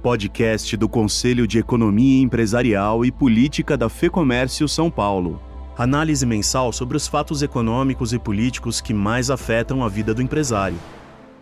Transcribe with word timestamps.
podcast 0.00 0.78
do 0.78 0.88
Conselho 0.88 1.46
de 1.46 1.58
Economia 1.58 2.22
Empresarial 2.22 3.04
e 3.04 3.12
Política 3.12 3.76
da 3.76 3.90
FEComércio 3.90 4.66
São 4.66 4.90
Paulo. 4.90 5.40
Análise 5.76 6.24
mensal 6.24 6.72
sobre 6.72 6.96
os 6.96 7.06
fatos 7.06 7.42
econômicos 7.42 8.14
e 8.14 8.18
políticos 8.18 8.80
que 8.80 8.94
mais 8.94 9.30
afetam 9.30 9.84
a 9.84 9.88
vida 9.88 10.14
do 10.14 10.22
empresário. 10.22 10.78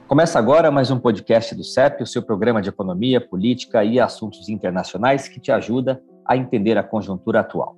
Começa 0.09 0.41
agora 0.41 0.73
mais 0.73 0.91
um 0.91 0.99
podcast 0.99 1.55
do 1.55 1.63
CEP, 1.63 2.03
o 2.03 2.07
seu 2.07 2.21
programa 2.21 2.61
de 2.61 2.69
economia, 2.69 3.21
política 3.21 3.85
e 3.85 4.01
assuntos 4.01 4.49
internacionais 4.49 5.29
que 5.29 5.39
te 5.39 5.53
ajuda 5.53 6.03
a 6.27 6.37
entender 6.37 6.77
a 6.77 6.83
conjuntura 6.83 7.41
atual. 7.41 7.77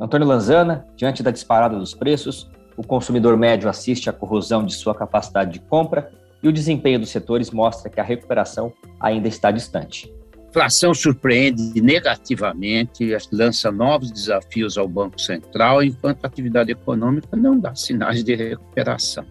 Antônio 0.00 0.26
Lanzana, 0.26 0.86
diante 0.96 1.22
da 1.22 1.30
disparada 1.30 1.78
dos 1.78 1.94
preços, 1.94 2.50
o 2.78 2.82
consumidor 2.82 3.36
médio 3.36 3.68
assiste 3.68 4.08
à 4.08 4.12
corrosão 4.12 4.64
de 4.64 4.74
sua 4.74 4.94
capacidade 4.94 5.52
de 5.52 5.60
compra 5.60 6.10
e 6.44 6.48
o 6.48 6.52
desempenho 6.52 7.00
dos 7.00 7.08
setores 7.08 7.50
mostra 7.50 7.90
que 7.90 7.98
a 7.98 8.04
recuperação 8.04 8.70
ainda 9.00 9.26
está 9.26 9.50
distante. 9.50 10.14
A 10.36 10.50
inflação 10.50 10.94
surpreende 10.94 11.80
negativamente, 11.80 13.16
lança 13.32 13.72
novos 13.72 14.10
desafios 14.12 14.76
ao 14.76 14.86
Banco 14.86 15.20
Central, 15.20 15.82
enquanto 15.82 16.22
a 16.22 16.28
atividade 16.28 16.70
econômica 16.70 17.34
não 17.34 17.58
dá 17.58 17.74
sinais 17.74 18.22
de 18.22 18.34
recuperação. 18.36 19.24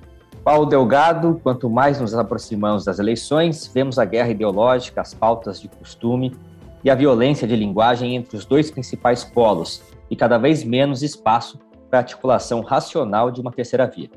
Paulo 0.43 0.65
Delgado, 0.65 1.39
quanto 1.41 1.69
mais 1.69 2.01
nos 2.01 2.13
aproximamos 2.13 2.83
das 2.83 2.99
eleições, 2.99 3.71
vemos 3.73 3.97
a 3.97 4.03
guerra 4.03 4.31
ideológica, 4.31 4.99
as 4.99 5.13
pautas 5.13 5.61
de 5.61 5.69
costume 5.69 6.35
e 6.83 6.89
a 6.89 6.95
violência 6.95 7.47
de 7.47 7.55
linguagem 7.55 8.15
entre 8.15 8.35
os 8.35 8.43
dois 8.43 8.69
principais 8.69 9.23
polos 9.23 9.81
e 10.09 10.15
cada 10.17 10.37
vez 10.37 10.63
menos 10.65 11.01
espaço 11.01 11.57
para 11.89 11.99
a 11.99 12.01
articulação 12.01 12.59
racional 12.59 13.31
de 13.31 13.39
uma 13.39 13.51
terceira 13.51 13.87
via. 13.87 14.09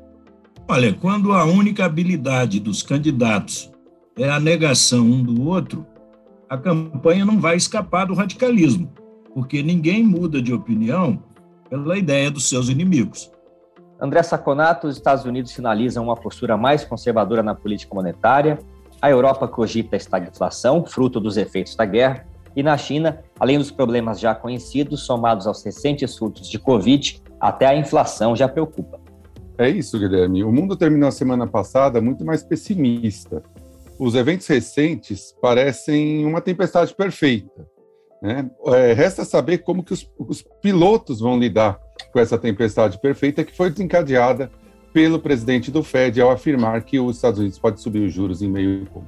Olha, 0.69 0.93
quando 0.93 1.31
a 1.31 1.45
única 1.45 1.85
habilidade 1.85 2.59
dos 2.59 2.83
candidatos 2.83 3.71
é 4.19 4.27
a 4.27 4.37
negação 4.37 4.99
um 4.99 5.23
do 5.23 5.47
outro, 5.47 5.87
a 6.49 6.57
campanha 6.57 7.23
não 7.23 7.39
vai 7.39 7.55
escapar 7.55 8.05
do 8.05 8.13
radicalismo, 8.13 8.91
porque 9.33 9.63
ninguém 9.63 10.03
muda 10.03 10.41
de 10.41 10.53
opinião 10.53 11.23
pela 11.69 11.97
ideia 11.97 12.29
dos 12.29 12.49
seus 12.49 12.67
inimigos. 12.67 13.31
André 13.97 14.21
Saconato, 14.21 14.87
os 14.87 14.97
Estados 14.97 15.23
Unidos 15.23 15.53
sinalizam 15.53 16.03
uma 16.03 16.17
postura 16.17 16.57
mais 16.57 16.83
conservadora 16.83 17.41
na 17.41 17.55
política 17.55 17.95
monetária, 17.95 18.59
a 19.01 19.09
Europa 19.09 19.47
cogita 19.47 19.95
a 19.95 19.97
estagflação, 19.97 20.85
fruto 20.85 21.17
dos 21.17 21.37
efeitos 21.37 21.77
da 21.77 21.85
guerra, 21.85 22.27
e 22.53 22.61
na 22.61 22.77
China, 22.77 23.23
além 23.39 23.57
dos 23.57 23.71
problemas 23.71 24.19
já 24.19 24.35
conhecidos, 24.35 25.05
somados 25.05 25.47
aos 25.47 25.63
recentes 25.63 26.11
surtos 26.11 26.49
de 26.49 26.59
Covid, 26.59 27.21
até 27.39 27.67
a 27.67 27.75
inflação 27.75 28.35
já 28.35 28.49
preocupa. 28.49 29.06
É 29.57 29.69
isso, 29.69 29.97
Guilherme. 29.97 30.43
O 30.43 30.51
mundo 30.51 30.75
terminou 30.75 31.09
a 31.09 31.11
semana 31.11 31.47
passada 31.47 31.99
muito 31.99 32.23
mais 32.23 32.43
pessimista. 32.43 33.41
Os 33.99 34.13
eventos 34.13 34.45
recentes 34.45 35.35
parecem 35.41 36.25
uma 36.25 36.39
tempestade 36.39 36.93
perfeita. 36.93 37.65
Né? 38.21 38.49
É, 38.67 38.93
resta 38.93 39.25
saber 39.25 39.59
como 39.59 39.83
que 39.83 39.93
os, 39.93 40.09
os 40.17 40.43
pilotos 40.61 41.19
vão 41.19 41.39
lidar 41.39 41.79
com 42.11 42.19
essa 42.19 42.37
tempestade 42.37 42.99
perfeita 42.99 43.43
que 43.43 43.55
foi 43.55 43.69
desencadeada 43.69 44.51
pelo 44.93 45.19
presidente 45.19 45.71
do 45.71 45.83
Fed 45.83 46.19
ao 46.21 46.31
afirmar 46.31 46.83
que 46.83 46.99
os 46.99 47.15
Estados 47.15 47.39
Unidos 47.39 47.59
pode 47.59 47.81
subir 47.81 48.05
os 48.05 48.13
juros 48.13 48.41
em 48.41 48.49
meio 48.49 48.85
ponto. 48.87 49.07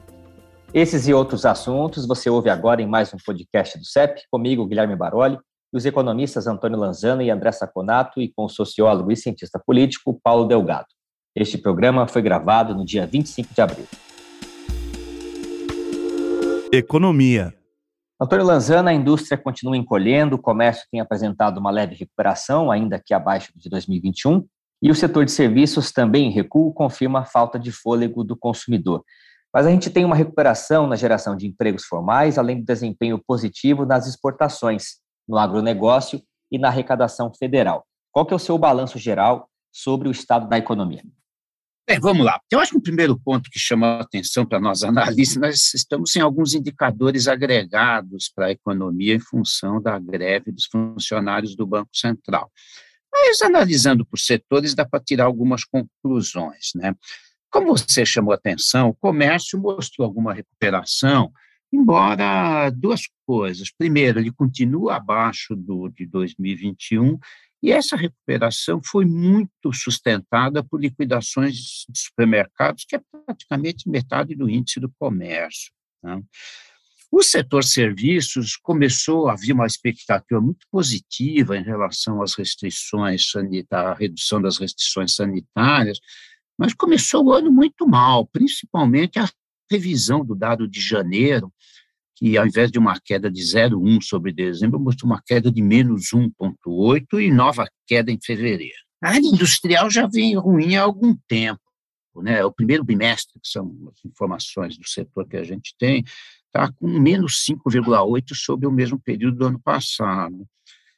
Esses 0.73 1.07
e 1.07 1.13
outros 1.13 1.45
assuntos 1.45 2.05
você 2.05 2.29
ouve 2.29 2.49
agora 2.49 2.81
em 2.81 2.87
mais 2.87 3.11
um 3.13 3.17
podcast 3.25 3.77
do 3.77 3.85
CEP, 3.85 4.21
comigo, 4.31 4.67
Guilherme 4.67 4.95
Baroli, 4.95 5.37
e 5.71 5.77
os 5.77 5.85
economistas 5.85 6.47
Antônio 6.47 6.77
Lanzana 6.77 7.23
e 7.23 7.29
André 7.29 7.51
Saconato 7.51 8.21
e 8.21 8.31
com 8.33 8.45
o 8.45 8.49
sociólogo 8.49 9.11
e 9.11 9.15
cientista 9.15 9.61
político 9.63 10.19
Paulo 10.23 10.45
Delgado. 10.45 10.87
Este 11.35 11.57
programa 11.57 12.07
foi 12.07 12.21
gravado 12.21 12.75
no 12.75 12.83
dia 12.83 13.05
25 13.05 13.53
de 13.53 13.61
abril. 13.61 13.85
Economia. 16.71 17.53
Antônio 18.21 18.45
Lanzana, 18.45 18.91
a 18.91 18.93
indústria 18.93 19.37
continua 19.37 19.77
encolhendo, 19.77 20.35
o 20.35 20.41
comércio 20.41 20.85
tem 20.91 20.99
apresentado 20.99 21.57
uma 21.57 21.71
leve 21.71 21.95
recuperação, 21.95 22.69
ainda 22.69 23.01
que 23.03 23.13
abaixo 23.13 23.53
de 23.55 23.69
2021, 23.69 24.45
e 24.81 24.91
o 24.91 24.95
setor 24.95 25.23
de 25.23 25.31
serviços 25.31 25.91
também 25.91 26.27
em 26.27 26.31
recuo 26.31 26.73
confirma 26.73 27.19
a 27.19 27.25
falta 27.25 27.57
de 27.57 27.71
fôlego 27.71 28.23
do 28.23 28.35
consumidor. 28.35 29.03
Mas 29.53 29.65
a 29.65 29.71
gente 29.71 29.89
tem 29.89 30.05
uma 30.05 30.15
recuperação 30.15 30.85
na 30.85 30.95
geração 30.95 31.35
de 31.35 31.47
empregos 31.47 31.85
formais, 31.85 32.37
além 32.37 32.59
do 32.59 32.65
desempenho 32.65 33.21
positivo 33.25 33.85
nas 33.85 34.05
exportações, 34.05 34.99
no 35.29 35.37
agronegócio 35.37 36.21
e 36.51 36.57
na 36.57 36.69
arrecadação 36.69 37.31
federal. 37.31 37.85
Qual 38.11 38.25
que 38.25 38.33
é 38.33 38.35
o 38.35 38.39
seu 38.39 38.57
balanço 38.57 38.97
geral 38.97 39.47
sobre 39.71 40.07
o 40.07 40.11
estado 40.11 40.49
da 40.49 40.57
economia? 40.57 41.03
Bem, 41.87 41.99
vamos 41.99 42.25
lá. 42.25 42.39
Eu 42.51 42.59
acho 42.59 42.71
que 42.71 42.77
o 42.77 42.81
primeiro 42.81 43.19
ponto 43.19 43.49
que 43.49 43.59
chama 43.59 43.87
a 43.87 44.01
atenção 44.01 44.45
para 44.45 44.59
nós 44.59 44.83
analistas, 44.83 45.37
nós 45.41 45.73
estamos 45.73 46.11
sem 46.11 46.21
alguns 46.21 46.53
indicadores 46.53 47.27
agregados 47.27 48.31
para 48.33 48.47
a 48.47 48.51
economia 48.51 49.15
em 49.15 49.19
função 49.19 49.81
da 49.81 49.97
greve 49.99 50.51
dos 50.51 50.65
funcionários 50.65 51.55
do 51.55 51.65
Banco 51.65 51.91
Central. 51.93 52.51
Mas 53.11 53.41
analisando 53.41 54.05
por 54.05 54.17
setores, 54.19 54.75
dá 54.75 54.85
para 54.85 54.99
tirar 54.99 55.25
algumas 55.25 55.63
conclusões. 55.63 56.71
Né? 56.75 56.95
Como 57.51 57.75
você 57.75 58.05
chamou 58.05 58.31
a 58.31 58.35
atenção, 58.35 58.89
o 58.89 58.95
comércio 58.95 59.59
mostrou 59.59 60.05
alguma 60.05 60.33
recuperação, 60.33 61.31
embora 61.71 62.69
duas 62.69 63.03
coisas. 63.25 63.71
Primeiro, 63.71 64.19
ele 64.19 64.31
continua 64.31 64.95
abaixo 64.95 65.55
do 65.55 65.89
de 65.89 66.05
2021 66.05 67.17
e 67.61 67.71
essa 67.71 67.95
recuperação 67.95 68.81
foi 68.83 69.05
muito 69.05 69.73
sustentada 69.73 70.63
por 70.63 70.79
liquidações 70.79 71.85
de 71.89 71.99
supermercados, 71.99 72.85
que 72.87 72.95
é 72.95 73.01
praticamente 73.25 73.89
metade 73.89 74.35
do 74.35 74.49
índice 74.49 74.79
do 74.79 74.91
comércio. 74.97 75.71
Né? 76.01 76.21
O 77.11 77.23
setor 77.23 77.63
serviços 77.63 78.55
começou 78.55 79.27
a 79.27 79.33
haver 79.33 79.53
uma 79.53 79.65
expectativa 79.65 80.39
muito 80.39 80.65
positiva 80.71 81.57
em 81.57 81.63
relação 81.63 82.21
às 82.21 82.35
restrições 82.35 83.29
sanitárias, 83.31 83.91
à 83.91 83.99
redução 83.99 84.41
das 84.41 84.57
restrições 84.57 85.15
sanitárias, 85.15 85.99
mas 86.57 86.73
começou 86.73 87.25
o 87.25 87.33
ano 87.33 87.51
muito 87.51 87.87
mal, 87.87 88.27
principalmente 88.27 89.17
a 89.17 89.27
revisão 89.69 90.23
do 90.25 90.35
dado 90.35 90.67
de 90.67 90.79
janeiro, 90.79 91.51
que 92.15 92.37
ao 92.37 92.45
invés 92.45 92.69
de 92.71 92.77
uma 92.77 92.99
queda 92.99 93.31
de 93.31 93.41
0,1 93.41 94.01
sobre 94.01 94.33
dezembro, 94.33 94.79
mostrou 94.79 95.11
uma 95.11 95.21
queda 95.25 95.51
de 95.51 95.61
menos 95.61 96.09
1,8 96.13 97.21
e 97.21 97.31
nova 97.31 97.65
queda 97.87 98.11
em 98.11 98.19
fevereiro. 98.21 98.75
A 99.01 99.11
área 99.11 99.25
industrial 99.25 99.89
já 99.89 100.05
vem 100.05 100.35
ruim 100.35 100.75
há 100.75 100.81
algum 100.81 101.15
tempo. 101.27 101.61
Né? 102.17 102.43
O 102.43 102.51
primeiro 102.51 102.83
bimestre, 102.83 103.39
que 103.39 103.47
são 103.47 103.73
as 103.93 104.03
informações 104.03 104.77
do 104.77 104.85
setor 104.87 105.27
que 105.27 105.37
a 105.37 105.43
gente 105.43 105.73
tem, 105.79 106.03
está 106.47 106.71
com 106.71 106.87
menos 106.87 107.45
5,8 107.49 108.33
sobre 108.33 108.67
o 108.67 108.71
mesmo 108.71 108.99
período 108.99 109.37
do 109.37 109.45
ano 109.45 109.59
passado. 109.61 110.45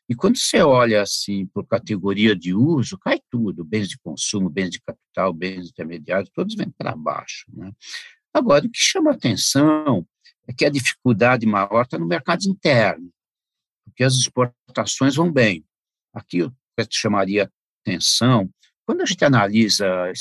E 0.09 0.15
quando 0.15 0.37
você 0.37 0.61
olha 0.61 1.01
assim 1.01 1.45
por 1.45 1.65
categoria 1.65 2.35
de 2.35 2.53
uso, 2.53 2.97
cai 2.97 3.19
tudo, 3.29 3.63
bens 3.63 3.87
de 3.87 3.97
consumo, 3.99 4.49
bens 4.49 4.71
de 4.71 4.81
capital, 4.81 5.31
bens 5.31 5.69
intermediários, 5.69 6.29
todos 6.33 6.55
vêm 6.55 6.69
para 6.77 6.95
baixo. 6.95 7.45
Né? 7.53 7.71
Agora, 8.33 8.65
o 8.65 8.69
que 8.69 8.79
chama 8.79 9.11
atenção 9.11 10.05
é 10.47 10.53
que 10.53 10.65
a 10.65 10.69
dificuldade 10.69 11.45
maior 11.45 11.83
está 11.83 11.97
no 11.97 12.05
mercado 12.05 12.43
interno, 12.45 13.11
porque 13.85 14.03
as 14.03 14.13
exportações 14.13 15.15
vão 15.15 15.31
bem. 15.31 15.65
Aqui 16.13 16.39
eu 16.39 16.51
chamaria 16.89 17.51
atenção, 17.81 18.49
quando 18.85 19.01
a 19.01 19.05
gente 19.05 19.23
analisa 19.23 20.11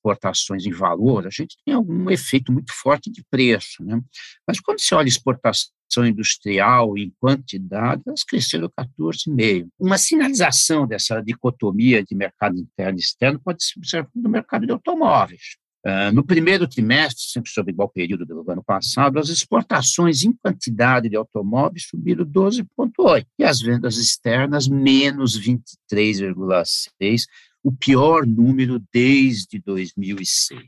exportações 0.00 0.64
em 0.66 0.72
valor, 0.72 1.26
a 1.26 1.30
gente 1.30 1.56
tem 1.64 1.74
algum 1.74 2.10
efeito 2.10 2.52
muito 2.52 2.72
forte 2.72 3.10
de 3.10 3.24
preço, 3.30 3.84
né? 3.84 4.00
Mas 4.46 4.60
quando 4.60 4.80
se 4.80 4.94
olha 4.94 5.08
exportação 5.08 5.70
industrial 6.06 6.96
em 6.96 7.12
quantidade, 7.18 8.02
elas 8.06 8.24
cresceram 8.24 8.68
14,5%. 8.68 9.68
Uma 9.78 9.98
sinalização 9.98 10.86
dessa 10.86 11.20
dicotomia 11.20 12.02
de 12.02 12.14
mercado 12.14 12.58
interno 12.58 12.98
e 12.98 13.02
externo 13.02 13.40
pode 13.40 13.62
ser 13.64 13.78
observada 13.78 14.12
no 14.14 14.28
mercado 14.28 14.66
de 14.66 14.72
automóveis. 14.72 15.56
Uh, 15.86 16.12
no 16.12 16.22
primeiro 16.22 16.68
trimestre, 16.68 17.22
sempre 17.22 17.50
sobre 17.50 17.72
igual 17.72 17.88
período 17.88 18.26
do 18.26 18.44
ano 18.50 18.62
passado, 18.62 19.18
as 19.18 19.30
exportações 19.30 20.22
em 20.24 20.32
quantidade 20.32 21.08
de 21.08 21.16
automóveis 21.16 21.86
subiram 21.88 22.26
12,8% 22.26 23.26
e 23.38 23.44
as 23.44 23.62
vendas 23.62 23.96
externas 23.96 24.68
menos 24.68 25.40
23,6%, 25.40 27.24
o 27.62 27.72
pior 27.72 28.26
número 28.26 28.82
desde 28.92 29.58
2006. 29.58 30.60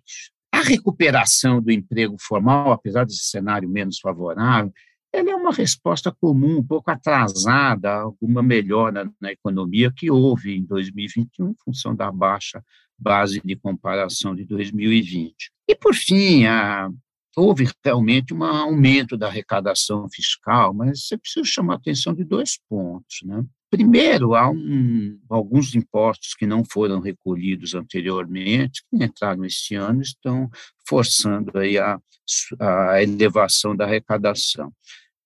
A 0.50 0.61
recuperação 0.62 1.61
do 1.61 1.70
emprego 1.70 2.17
formal, 2.19 2.73
apesar 2.73 3.05
desse 3.05 3.25
cenário 3.25 3.69
menos 3.69 3.99
favorável, 3.99 4.73
ela 5.12 5.31
é 5.31 5.35
uma 5.35 5.53
resposta 5.53 6.11
comum, 6.11 6.58
um 6.58 6.62
pouco 6.62 6.91
atrasada 6.91 7.93
alguma 7.93 8.43
melhora 8.43 9.11
na 9.20 9.31
economia 9.31 9.93
que 9.94 10.11
houve 10.11 10.56
em 10.56 10.65
2021, 10.65 11.50
em 11.50 11.55
função 11.62 11.94
da 11.94 12.11
baixa 12.11 12.65
base 13.02 13.40
de 13.44 13.56
comparação 13.56 14.34
de 14.34 14.44
2020. 14.44 15.50
E, 15.69 15.75
por 15.75 15.94
fim, 15.94 16.44
a, 16.46 16.88
houve 17.37 17.69
realmente 17.84 18.34
um 18.34 18.44
aumento 18.44 19.16
da 19.16 19.28
arrecadação 19.28 20.08
fiscal, 20.08 20.75
mas 20.75 21.06
você 21.06 21.16
precisa 21.16 21.44
chamar 21.44 21.75
a 21.75 21.76
atenção 21.76 22.14
de 22.14 22.25
dois 22.25 22.58
pontos. 22.69 23.20
Né? 23.25 23.44
Primeiro, 23.70 24.34
há 24.34 24.50
um, 24.50 25.19
alguns 25.31 25.75
impostos 25.75 26.34
que 26.34 26.46
não 26.46 26.62
foram 26.64 27.00
recolhidos 27.00 27.75
anteriormente, 27.75 28.82
que 28.88 29.02
entraram 29.02 29.44
este 29.44 29.75
ano, 29.75 30.02
estão 30.02 30.50
forçando 30.87 31.58
aí 31.58 31.78
a, 31.78 31.98
a 32.60 33.02
elevação 33.02 33.75
da 33.75 33.84
arrecadação. 33.84 34.72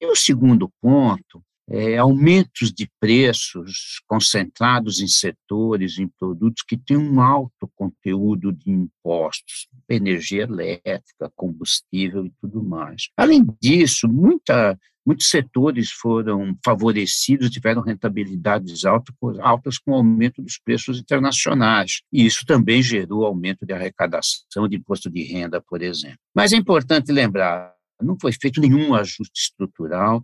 E 0.01 0.07
o 0.07 0.15
segundo 0.15 0.71
ponto 0.81 1.43
é, 1.69 1.99
aumentos 1.99 2.73
de 2.73 2.89
preços 3.01 4.01
concentrados 4.07 5.01
em 5.01 5.09
setores, 5.09 5.99
em 5.99 6.07
produtos 6.07 6.63
que 6.63 6.77
têm 6.77 6.97
um 6.97 7.21
alto 7.21 7.69
conteúdo 7.75 8.53
de 8.53 8.71
impostos, 8.71 9.69
energia 9.89 10.43
elétrica, 10.43 11.31
combustível 11.35 12.25
e 12.25 12.33
tudo 12.41 12.63
mais. 12.63 13.09
Além 13.17 13.45
disso, 13.61 14.09
muita, 14.09 14.79
muitos 15.05 15.29
setores 15.29 15.91
foram 15.91 16.57
favorecidos, 16.65 17.51
tiveram 17.51 17.83
rentabilidades 17.83 18.85
altas, 18.85 19.15
altas 19.41 19.79
com 19.79 19.91
o 19.91 19.97
aumento 19.97 20.41
dos 20.41 20.59
preços 20.59 21.01
internacionais. 21.01 22.01
E 22.13 22.25
isso 22.25 22.47
também 22.47 22.81
gerou 22.81 23.25
aumento 23.25 23.67
de 23.67 23.73
arrecadação 23.73 24.69
de 24.69 24.77
imposto 24.77 25.11
de 25.11 25.25
renda, 25.25 25.61
por 25.61 25.83
exemplo. 25.83 26.19
Mas 26.33 26.53
é 26.53 26.57
importante 26.57 27.11
lembrar, 27.11 27.75
não 28.01 28.17
foi 28.21 28.31
feito 28.33 28.61
nenhum 28.61 28.95
ajuste 28.95 29.41
estrutural 29.41 30.23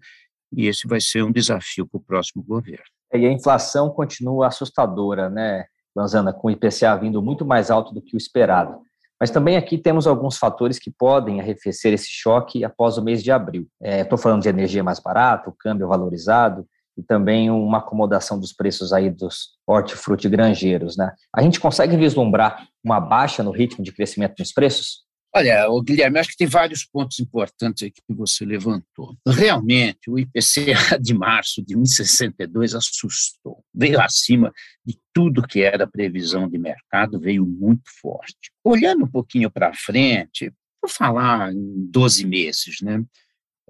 e 0.53 0.67
esse 0.67 0.87
vai 0.87 1.01
ser 1.01 1.23
um 1.23 1.33
desafio 1.33 1.87
para 1.87 1.99
o 1.99 2.03
próximo 2.03 2.43
governo. 2.43 2.85
E 3.13 3.27
a 3.27 3.33
inflação 3.33 3.91
continua 3.91 4.47
assustadora, 4.47 5.29
né, 5.29 5.65
Lanzana, 5.95 6.33
com 6.33 6.49
o 6.49 6.51
IPCA 6.51 6.97
vindo 6.97 7.23
muito 7.23 7.45
mais 7.45 7.71
alto 7.71 7.93
do 7.93 8.01
que 8.01 8.17
o 8.17 8.19
esperado. 8.19 8.81
Mas 9.21 9.31
também 9.31 9.57
aqui 9.57 9.79
temos 9.79 10.07
alguns 10.07 10.37
fatores 10.37 10.79
que 10.79 10.91
podem 10.91 11.41
arrefecer 11.41 11.93
esse 11.93 12.09
choque 12.09 12.65
após 12.65 12.99
o 12.99 13.05
mês 13.05 13.23
de 13.23 13.31
abril. 13.31 13.69
Estou 13.81 14.19
é, 14.19 14.21
falando 14.21 14.43
de 14.43 14.49
energia 14.49 14.83
mais 14.83 14.99
barata, 14.99 15.49
o 15.49 15.55
câmbio 15.57 15.87
valorizado 15.87 16.67
e 16.97 17.03
também 17.03 17.49
uma 17.49 17.79
acomodação 17.79 18.39
dos 18.39 18.53
preços 18.53 18.93
aí 18.93 19.09
dos 19.09 19.51
hortifruti 19.67 20.29
granjeiros. 20.29 20.97
Né? 20.97 21.13
A 21.35 21.41
gente 21.41 21.61
consegue 21.61 21.97
vislumbrar 21.97 22.67
uma 22.83 22.99
baixa 22.99 23.43
no 23.43 23.53
ritmo 23.53 23.85
de 23.85 23.93
crescimento 23.93 24.35
dos 24.37 24.53
preços? 24.53 25.05
Olha, 25.35 25.67
o 25.71 25.81
Guilherme, 25.81 26.19
acho 26.19 26.31
que 26.31 26.37
tem 26.37 26.47
vários 26.47 26.85
pontos 26.85 27.19
importantes 27.19 27.83
aqui 27.83 28.03
que 28.07 28.15
você 28.15 28.45
levantou. 28.45 29.17
Realmente, 29.27 30.11
o 30.11 30.19
IPCA 30.19 30.99
de 31.01 31.15
março 31.15 31.65
de 31.65 31.75
1962 31.75 32.75
assustou, 32.75 33.65
veio 33.75 33.99
acima 33.99 34.53
de 34.85 34.99
tudo 35.13 35.47
que 35.47 35.63
era 35.63 35.87
previsão 35.87 36.47
de 36.47 36.59
mercado, 36.59 37.19
veio 37.19 37.47
muito 37.47 37.83
forte. 38.01 38.53
Olhando 38.63 39.05
um 39.05 39.11
pouquinho 39.11 39.51
para 39.51 39.73
frente, 39.73 40.53
vou 40.83 40.91
falar 40.91 41.51
em 41.51 41.91
12 41.91 42.27
meses, 42.27 42.83
né? 42.83 43.03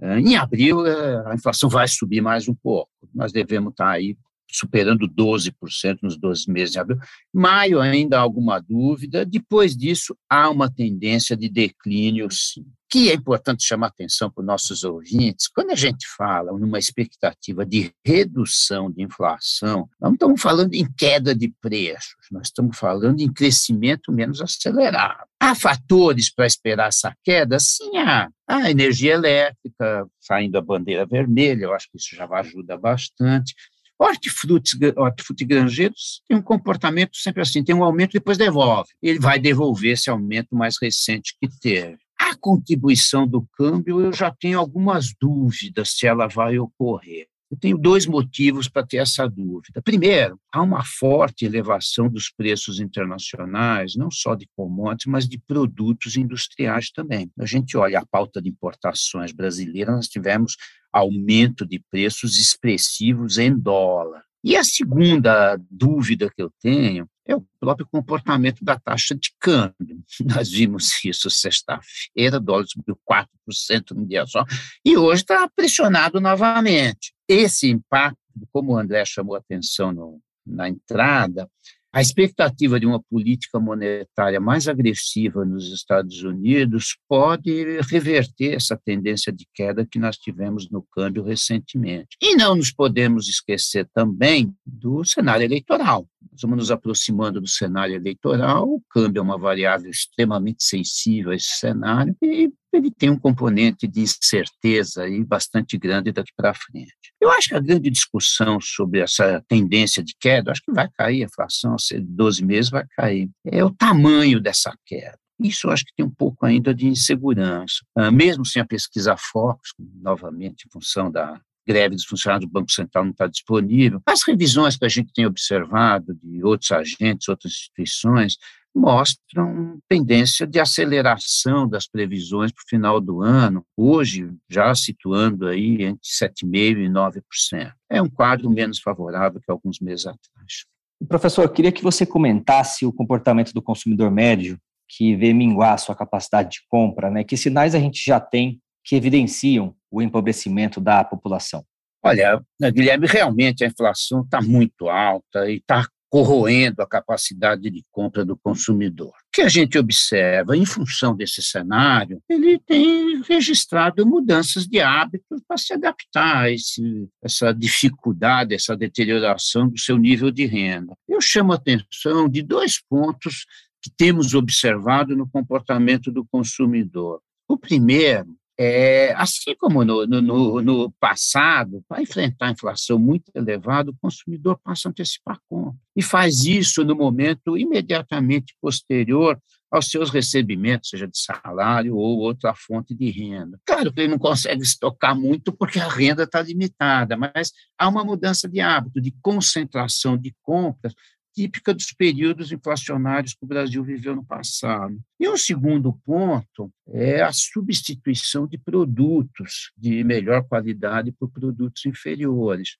Em 0.00 0.36
abril, 0.36 0.80
a 1.26 1.34
inflação 1.34 1.68
vai 1.68 1.86
subir 1.86 2.20
mais 2.20 2.48
um 2.48 2.54
pouco. 2.54 2.90
Nós 3.14 3.30
devemos 3.30 3.70
estar 3.70 3.90
aí 3.90 4.16
superando 4.52 5.08
12% 5.08 5.98
nos 6.02 6.16
12 6.16 6.50
meses 6.50 6.72
de 6.72 6.78
abril. 6.78 6.98
Maio 7.32 7.80
ainda 7.80 8.18
há 8.18 8.20
alguma 8.20 8.60
dúvida, 8.60 9.24
depois 9.24 9.76
disso 9.76 10.16
há 10.28 10.48
uma 10.50 10.70
tendência 10.70 11.36
de 11.36 11.48
declínio, 11.48 12.30
sim. 12.30 12.64
Que 12.90 13.08
é 13.10 13.14
importante 13.14 13.64
chamar 13.64 13.86
atenção 13.86 14.30
para 14.30 14.42
os 14.42 14.46
nossos 14.46 14.84
ouvintes, 14.84 15.48
quando 15.48 15.70
a 15.70 15.74
gente 15.74 16.06
fala 16.14 16.52
numa 16.52 16.78
expectativa 16.78 17.64
de 17.64 17.90
redução 18.04 18.90
de 18.90 19.02
inflação, 19.02 19.88
não 19.98 20.12
estamos 20.12 20.42
falando 20.42 20.74
em 20.74 20.86
queda 20.92 21.34
de 21.34 21.50
preços, 21.62 22.26
nós 22.30 22.48
estamos 22.48 22.76
falando 22.76 23.20
em 23.20 23.32
crescimento 23.32 24.12
menos 24.12 24.42
acelerado. 24.42 25.26
Há 25.40 25.54
fatores 25.54 26.32
para 26.32 26.46
esperar 26.46 26.88
essa 26.88 27.16
queda? 27.24 27.58
Sim, 27.58 27.96
há. 27.96 28.28
A 28.46 28.70
energia 28.70 29.14
elétrica 29.14 30.06
saindo 30.20 30.58
a 30.58 30.60
bandeira 30.60 31.06
vermelha, 31.06 31.64
eu 31.64 31.74
acho 31.74 31.90
que 31.90 31.96
isso 31.96 32.14
já 32.14 32.28
ajuda 32.28 32.76
bastante. 32.76 33.54
Hortifrutis, 34.02 34.76
hortifruti 34.96 35.44
granjeiros 35.44 36.22
tem 36.26 36.36
um 36.36 36.42
comportamento 36.42 37.16
sempre 37.16 37.40
assim, 37.40 37.62
tem 37.62 37.72
um 37.72 37.84
aumento 37.84 38.14
depois 38.14 38.36
devolve. 38.36 38.90
Ele 39.00 39.20
vai 39.20 39.38
devolver 39.38 39.92
esse 39.92 40.10
aumento 40.10 40.56
mais 40.56 40.74
recente 40.82 41.36
que 41.40 41.48
teve. 41.60 41.98
A 42.18 42.36
contribuição 42.36 43.28
do 43.28 43.46
câmbio, 43.56 44.00
eu 44.00 44.12
já 44.12 44.32
tenho 44.32 44.58
algumas 44.58 45.12
dúvidas 45.20 45.90
se 45.90 46.06
ela 46.06 46.26
vai 46.26 46.58
ocorrer. 46.58 47.28
Eu 47.52 47.58
tenho 47.58 47.76
dois 47.76 48.06
motivos 48.06 48.66
para 48.66 48.86
ter 48.86 48.96
essa 48.96 49.28
dúvida. 49.28 49.82
Primeiro, 49.82 50.40
há 50.50 50.62
uma 50.62 50.82
forte 50.82 51.44
elevação 51.44 52.08
dos 52.08 52.30
preços 52.30 52.80
internacionais, 52.80 53.94
não 53.94 54.10
só 54.10 54.34
de 54.34 54.48
commodities, 54.56 55.12
mas 55.12 55.28
de 55.28 55.38
produtos 55.38 56.16
industriais 56.16 56.90
também. 56.90 57.30
A 57.38 57.44
gente 57.44 57.76
olha 57.76 57.98
a 57.98 58.06
pauta 58.06 58.40
de 58.40 58.48
importações 58.48 59.32
brasileiras, 59.32 59.94
nós 59.94 60.08
tivemos 60.08 60.56
aumento 60.90 61.66
de 61.66 61.78
preços 61.90 62.38
expressivos 62.38 63.36
em 63.36 63.54
dólar. 63.54 64.22
E 64.42 64.56
a 64.56 64.64
segunda 64.64 65.60
dúvida 65.70 66.30
que 66.34 66.42
eu 66.42 66.50
tenho 66.58 67.06
é 67.26 67.36
o 67.36 67.44
próprio 67.60 67.86
comportamento 67.86 68.64
da 68.64 68.78
taxa 68.78 69.14
de 69.14 69.30
câmbio. 69.38 70.02
Nós 70.24 70.50
vimos 70.50 71.04
isso 71.04 71.30
sexta-feira, 71.30 72.40
dólar 72.40 72.66
subiu 72.66 72.98
4% 73.08 73.90
no 73.92 74.06
dia 74.06 74.26
só, 74.26 74.44
e 74.84 74.96
hoje 74.96 75.22
está 75.22 75.48
pressionado 75.54 76.20
novamente. 76.20 77.12
Esse 77.32 77.70
impacto, 77.70 78.18
como 78.52 78.72
o 78.72 78.76
André 78.76 79.02
chamou 79.06 79.34
a 79.34 79.38
atenção 79.38 79.90
no, 79.90 80.20
na 80.46 80.68
entrada, 80.68 81.48
a 81.90 82.00
expectativa 82.00 82.78
de 82.78 82.86
uma 82.86 83.02
política 83.02 83.58
monetária 83.58 84.38
mais 84.38 84.68
agressiva 84.68 85.42
nos 85.42 85.72
Estados 85.72 86.22
Unidos 86.22 86.96
pode 87.08 87.80
reverter 87.82 88.54
essa 88.54 88.78
tendência 88.82 89.32
de 89.32 89.46
queda 89.54 89.86
que 89.86 89.98
nós 89.98 90.18
tivemos 90.18 90.70
no 90.70 90.82
câmbio 90.92 91.22
recentemente. 91.22 92.16
E 92.20 92.36
não 92.36 92.54
nos 92.54 92.70
podemos 92.70 93.28
esquecer 93.28 93.88
também 93.94 94.54
do 94.66 95.02
cenário 95.02 95.44
eleitoral. 95.44 96.06
Estamos 96.34 96.56
nos 96.56 96.70
aproximando 96.70 97.40
do 97.40 97.48
cenário 97.48 97.94
eleitoral, 97.94 98.68
o 98.68 98.82
câmbio 98.90 99.20
é 99.20 99.22
uma 99.22 99.38
variável 99.38 99.90
extremamente 99.90 100.64
sensível 100.64 101.32
a 101.32 101.34
esse 101.34 101.58
cenário 101.58 102.16
e 102.22 102.50
ele 102.72 102.90
tem 102.90 103.10
um 103.10 103.18
componente 103.18 103.86
de 103.86 104.00
incerteza 104.00 105.02
aí 105.02 105.22
bastante 105.22 105.76
grande 105.76 106.10
daqui 106.10 106.32
para 106.34 106.54
frente. 106.54 106.94
Eu 107.20 107.30
acho 107.30 107.50
que 107.50 107.54
a 107.54 107.60
grande 107.60 107.90
discussão 107.90 108.58
sobre 108.60 109.00
essa 109.00 109.44
tendência 109.46 110.02
de 110.02 110.14
queda, 110.18 110.50
acho 110.50 110.62
que 110.64 110.72
vai 110.72 110.88
cair 110.96 111.22
a 111.22 111.26
inflação, 111.26 111.78
se 111.78 112.00
12 112.00 112.44
meses 112.44 112.70
vai 112.70 112.86
cair, 112.96 113.28
é 113.44 113.62
o 113.62 113.70
tamanho 113.70 114.40
dessa 114.40 114.74
queda. 114.86 115.18
Isso 115.38 115.68
acho 115.68 115.84
que 115.84 115.92
tem 115.96 116.06
um 116.06 116.10
pouco 116.10 116.46
ainda 116.46 116.74
de 116.74 116.86
insegurança. 116.86 117.84
Ah, 117.96 118.10
mesmo 118.10 118.46
sem 118.46 118.62
a 118.62 118.66
pesquisa 118.66 119.16
Focus, 119.16 119.74
novamente 119.78 120.66
em 120.66 120.70
função 120.70 121.10
da 121.10 121.40
greve 121.66 121.94
dos 121.94 122.04
funcionários 122.04 122.48
do 122.48 122.52
Banco 122.52 122.70
Central 122.70 123.04
não 123.04 123.12
está 123.12 123.26
disponível, 123.26 124.00
as 124.06 124.22
revisões 124.22 124.76
que 124.76 124.84
a 124.84 124.88
gente 124.88 125.12
tem 125.12 125.26
observado 125.26 126.14
de 126.22 126.42
outros 126.44 126.72
agentes, 126.72 127.28
outras 127.28 127.52
instituições, 127.52 128.36
mostram 128.74 129.78
tendência 129.88 130.46
de 130.46 130.58
aceleração 130.58 131.68
das 131.68 131.86
previsões 131.86 132.50
para 132.50 132.62
o 132.62 132.68
final 132.68 133.00
do 133.00 133.22
ano, 133.22 133.64
hoje 133.76 134.30
já 134.48 134.74
situando 134.74 135.46
aí 135.46 135.82
entre 135.82 136.00
7,5% 136.02 136.78
e 136.78 136.88
9%. 136.88 137.72
É 137.90 138.00
um 138.00 138.08
quadro 138.08 138.48
menos 138.50 138.78
favorável 138.78 139.40
que 139.40 139.50
alguns 139.50 139.78
meses 139.78 140.06
atrás. 140.06 140.64
Professor, 141.06 141.48
queria 141.50 141.72
que 141.72 141.82
você 141.82 142.06
comentasse 142.06 142.86
o 142.86 142.92
comportamento 142.92 143.52
do 143.52 143.60
consumidor 143.60 144.10
médio 144.10 144.58
que 144.88 145.16
vê 145.16 145.32
minguar 145.32 145.74
a 145.74 145.78
sua 145.78 145.94
capacidade 145.94 146.50
de 146.50 146.60
compra, 146.68 147.10
né? 147.10 147.24
Que 147.24 147.36
sinais 147.36 147.74
a 147.74 147.78
gente 147.78 148.02
já 148.04 148.20
tem 148.20 148.60
que 148.84 148.96
evidenciam 148.96 149.74
o 149.90 150.02
empobrecimento 150.02 150.80
da 150.80 151.04
população? 151.04 151.64
Olha, 152.04 152.42
Guilherme, 152.60 153.06
realmente 153.06 153.64
a 153.64 153.68
inflação 153.68 154.22
está 154.22 154.40
muito 154.42 154.88
alta 154.88 155.48
e 155.48 155.56
está 155.56 155.86
corroendo 156.12 156.82
a 156.82 156.86
capacidade 156.86 157.70
de 157.70 157.82
compra 157.90 158.22
do 158.22 158.36
consumidor. 158.36 159.08
O 159.08 159.32
que 159.32 159.40
a 159.40 159.48
gente 159.48 159.78
observa, 159.78 160.54
em 160.54 160.66
função 160.66 161.16
desse 161.16 161.42
cenário, 161.42 162.20
ele 162.28 162.58
tem 162.58 163.22
registrado 163.22 164.06
mudanças 164.06 164.66
de 164.66 164.78
hábitos 164.78 165.40
para 165.48 165.56
se 165.56 165.72
adaptar 165.72 166.42
a 166.42 166.50
esse, 166.50 167.08
essa 167.22 167.50
dificuldade, 167.54 168.54
essa 168.54 168.76
deterioração 168.76 169.66
do 169.66 169.78
seu 169.78 169.96
nível 169.96 170.30
de 170.30 170.44
renda. 170.44 170.92
Eu 171.08 171.20
chamo 171.22 171.52
a 171.52 171.56
atenção 171.56 172.28
de 172.28 172.42
dois 172.42 172.78
pontos 172.78 173.46
que 173.82 173.90
temos 173.96 174.34
observado 174.34 175.16
no 175.16 175.26
comportamento 175.26 176.12
do 176.12 176.26
consumidor. 176.26 177.22
O 177.48 177.56
primeiro 177.56 178.36
é, 178.58 179.14
assim 179.16 179.54
como 179.58 179.84
no, 179.84 180.06
no, 180.06 180.62
no, 180.62 180.92
passado, 180.92 181.82
para 181.88 182.02
enfrentar 182.02 182.48
a 182.48 182.50
inflação 182.52 182.98
muito 182.98 183.30
elevada, 183.34 183.90
o 183.90 183.96
consumidor 184.00 184.58
passa 184.62 184.88
a 184.88 184.90
antecipar 184.90 185.36
a 185.36 185.40
compra. 185.48 185.80
E 185.96 186.02
faz 186.02 186.44
isso 186.44 186.84
no 186.84 186.94
momento 186.94 187.56
imediatamente 187.56 188.54
posterior 188.60 189.38
aos 189.70 189.88
seus 189.88 190.10
recebimentos, 190.10 190.90
seja 190.90 191.08
de 191.08 191.18
salário 191.18 191.96
ou 191.96 192.18
outra 192.18 192.54
fonte 192.54 192.94
de 192.94 193.10
renda. 193.10 193.58
Claro 193.64 193.90
que 193.90 194.00
ele 194.00 194.10
não 194.10 194.18
consegue 194.18 194.62
estocar 194.62 195.18
muito 195.18 195.50
porque 195.50 195.80
a 195.80 195.88
renda 195.88 196.24
está 196.24 196.42
limitada, 196.42 197.16
mas 197.16 197.52
há 197.78 197.88
uma 197.88 198.04
mudança 198.04 198.46
de 198.46 198.60
hábito, 198.60 199.00
de 199.00 199.14
concentração 199.22 200.18
de 200.18 200.34
compras 200.42 200.94
típica 201.34 201.72
dos 201.72 201.92
períodos 201.92 202.52
inflacionários 202.52 203.34
que 203.34 203.44
o 203.44 203.48
Brasil 203.48 203.82
viveu 203.82 204.14
no 204.14 204.24
passado. 204.24 204.98
E 205.18 205.28
um 205.28 205.36
segundo 205.36 205.92
ponto 206.04 206.70
é 206.88 207.22
a 207.22 207.32
substituição 207.32 208.46
de 208.46 208.58
produtos 208.58 209.72
de 209.76 210.04
melhor 210.04 210.44
qualidade 210.44 211.12
por 211.12 211.30
produtos 211.30 211.84
inferiores. 211.86 212.76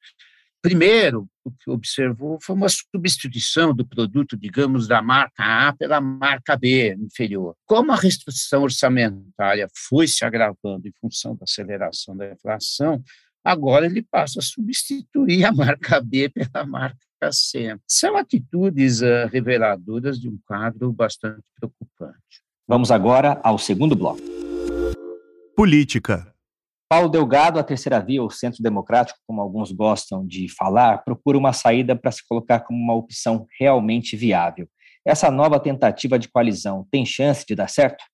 Primeiro, 0.63 1.29
o 1.45 1.51
que 1.51 1.69
observou 1.69 2.39
foi 2.41 2.55
uma 2.55 2.69
substituição 2.69 3.75
do 3.75 3.85
produto, 3.85 4.37
digamos, 4.37 4.87
da 4.87 5.03
marca 5.03 5.43
A 5.69 5.73
pela 5.73 6.01
marca 6.01 6.57
B 6.57 6.95
inferior. 7.01 7.57
Como 7.67 7.91
a 7.91 7.97
restrição 7.97 8.63
orçamentária 8.63 9.67
foi 9.89 10.07
se 10.07 10.25
agravando 10.25 10.87
em 10.87 10.93
função 11.01 11.35
da 11.35 11.43
aceleração 11.43 12.17
da 12.17 12.31
inflação, 12.31 13.03
agora 13.45 13.87
ele 13.87 14.03
passa 14.03 14.41
a 14.41 14.43
substituir 14.43 15.45
a 15.45 15.53
marca 15.53 16.01
B 16.01 16.29
pela 16.29 16.67
marca 16.67 16.99
C. 17.31 17.77
São 17.87 18.17
atitudes 18.17 19.01
uh, 19.03 19.27
reveladoras 19.31 20.19
de 20.19 20.29
um 20.29 20.39
quadro 20.47 20.93
bastante 20.93 21.43
preocupante. 21.57 22.43
Vamos 22.67 22.91
agora 22.91 23.41
ao 23.43 23.59
segundo 23.59 23.95
bloco. 23.95 24.21
Política. 25.57 26.33
Paulo 26.89 27.09
Delgado, 27.09 27.59
a 27.59 27.65
terceira 27.65 27.99
via, 28.01 28.23
o 28.23 28.31
centro 28.31 28.63
democrático, 28.63 29.19
como 29.27 29.41
alguns 29.41 29.73
gostam 29.73 30.27
de 30.27 30.47
falar, 30.55 30.99
procura 30.99 31.39
uma 31.39 31.53
saída 31.53 31.97
para 31.97 32.11
se 32.11 32.21
colocar 32.29 32.61
como 32.61 32.79
uma 32.79 32.95
opção 32.95 33.47
realmente 33.59 34.15
viável. 34.15 34.69
Essa 35.05 35.31
nova 35.31 35.59
tentativa 35.59 36.19
de 36.19 36.29
coalizão 36.29 36.87
tem 36.91 37.05
chance 37.05 37.45
de 37.47 37.55
dar 37.55 37.69
certo? 37.69 38.05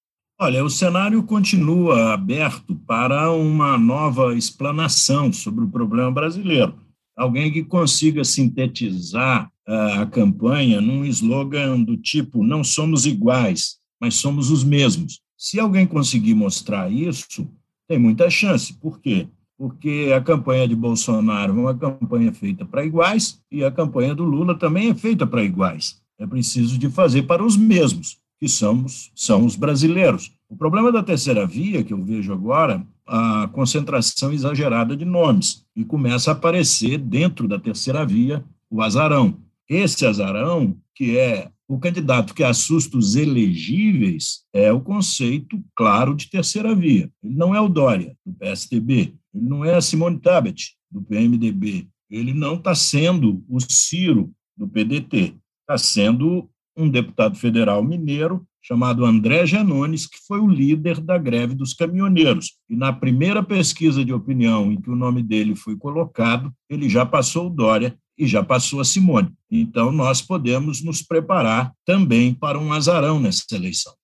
Olha, 0.40 0.64
o 0.64 0.71
cenário 0.71 1.21
continua 1.25 2.14
aberto 2.14 2.76
para 2.87 3.33
uma 3.33 3.76
nova 3.76 4.37
explanação 4.37 5.33
sobre 5.33 5.64
o 5.64 5.68
problema 5.68 6.12
brasileiro. 6.12 6.78
Alguém 7.16 7.50
que 7.50 7.64
consiga 7.64 8.23
sintetizar 8.23 9.50
a 9.66 10.07
campanha 10.07 10.80
num 10.80 11.04
slogan 11.07 11.83
do 11.83 11.97
tipo: 11.97 12.45
não 12.45 12.62
somos 12.62 13.04
iguais, 13.04 13.78
mas 14.00 14.14
somos 14.14 14.49
os 14.49 14.62
mesmos. 14.62 15.21
Se 15.37 15.59
alguém 15.59 15.85
conseguir 15.85 16.35
mostrar 16.35 16.88
isso, 16.88 17.50
tem 17.88 17.99
muita 17.99 18.30
chance. 18.30 18.73
Por 18.75 19.00
quê? 19.00 19.26
Porque 19.59 20.12
a 20.16 20.21
campanha 20.21 20.68
de 20.68 20.76
Bolsonaro 20.76 21.59
é 21.59 21.61
uma 21.62 21.76
campanha 21.76 22.33
feita 22.33 22.64
para 22.64 22.85
iguais 22.87 23.42
e 23.50 23.64
a 23.64 23.73
campanha 23.73 24.14
do 24.14 24.23
Lula 24.23 24.57
também 24.57 24.90
é 24.90 24.95
feita 24.95 25.26
para 25.26 25.42
iguais. 25.42 26.00
É 26.16 26.25
preciso 26.25 26.78
de 26.78 26.88
fazer 26.88 27.23
para 27.23 27.45
os 27.45 27.57
mesmos 27.57 28.18
que 28.38 28.49
somos, 28.49 29.11
são 29.14 29.45
os 29.45 29.57
brasileiros. 29.57 30.33
O 30.49 30.57
problema 30.57 30.92
da 30.92 31.02
terceira 31.02 31.47
via, 31.47 31.83
que 31.83 31.92
eu 31.92 32.02
vejo 32.02 32.33
agora, 32.33 32.87
a 33.07 33.49
concentração 33.52 34.33
exagerada 34.33 34.97
de 34.97 35.04
nomes, 35.04 35.64
e 35.75 35.85
começa 35.85 36.30
a 36.30 36.35
aparecer 36.35 36.99
dentro 36.99 37.49
da 37.49 37.59
terceira 37.59 38.04
via 38.04 38.45
o 38.71 38.83
azarão. 38.83 39.38
Esse 39.68 40.07
azarão, 40.07 40.76
que 40.95 41.18
é 41.18 41.50
o 41.66 41.78
candidato 41.78 42.35
que 42.35 42.42
assusta 42.42 42.97
os 42.97 43.14
elegíveis, 43.14 44.42
é 44.52 44.73
o 44.73 44.80
conceito 44.80 45.62
claro 45.75 46.14
de 46.14 46.30
terceira 46.30 46.75
via. 46.75 47.11
Ele 47.23 47.35
não 47.35 47.54
é 47.54 47.61
o 47.61 47.68
Dória, 47.68 48.16
do 48.25 48.33
PSDB, 48.33 49.14
ele 49.35 49.45
não 49.47 49.64
é 49.64 49.75
a 49.75 49.80
Simone 49.80 50.18
Tabet, 50.18 50.75
do 50.90 51.02
PMDB, 51.02 51.87
ele 52.11 52.33
não 52.33 52.54
está 52.54 52.75
sendo 52.75 53.45
o 53.49 53.61
Ciro, 53.61 54.33
do 54.57 54.66
PDT, 54.66 55.35
está 55.61 55.76
sendo 55.76 56.49
um 56.78 56.88
deputado 56.88 57.37
federal 57.37 57.82
mineiro 57.82 58.47
chamado 58.62 59.04
André 59.04 59.47
Genones, 59.47 60.06
que 60.06 60.18
foi 60.26 60.40
o 60.40 60.47
líder 60.47 61.00
da 61.00 61.18
greve 61.18 61.54
dos 61.54 61.75
caminhoneiros. 61.75 62.58
E 62.68 62.76
na 62.76 62.92
primeira 62.92 63.42
pesquisa 63.42 64.04
de 64.04 64.12
opinião 64.12 64.70
em 64.70 64.80
que 64.80 64.90
o 64.90 64.97
nome 64.97 65.23
dele 65.23 65.56
foi 65.56 65.76
colocado, 65.76 66.52
ele 66.68 66.88
já 66.88 67.04
passou 67.04 67.47
o 67.47 67.50
Dória 67.50 67.99
e 68.16 68.26
já 68.26 68.42
passou 68.42 68.80
a 68.80 68.85
Simone. 68.85 69.32
Então, 69.50 69.90
nós 69.90 70.20
podemos 70.20 70.82
nos 70.85 71.02
preparar 71.02 71.73
também 71.85 72.35
para 72.35 72.58
um 72.58 72.73
azarão 72.73 73.18
nessa 73.18 73.44
eleição. 73.52 73.94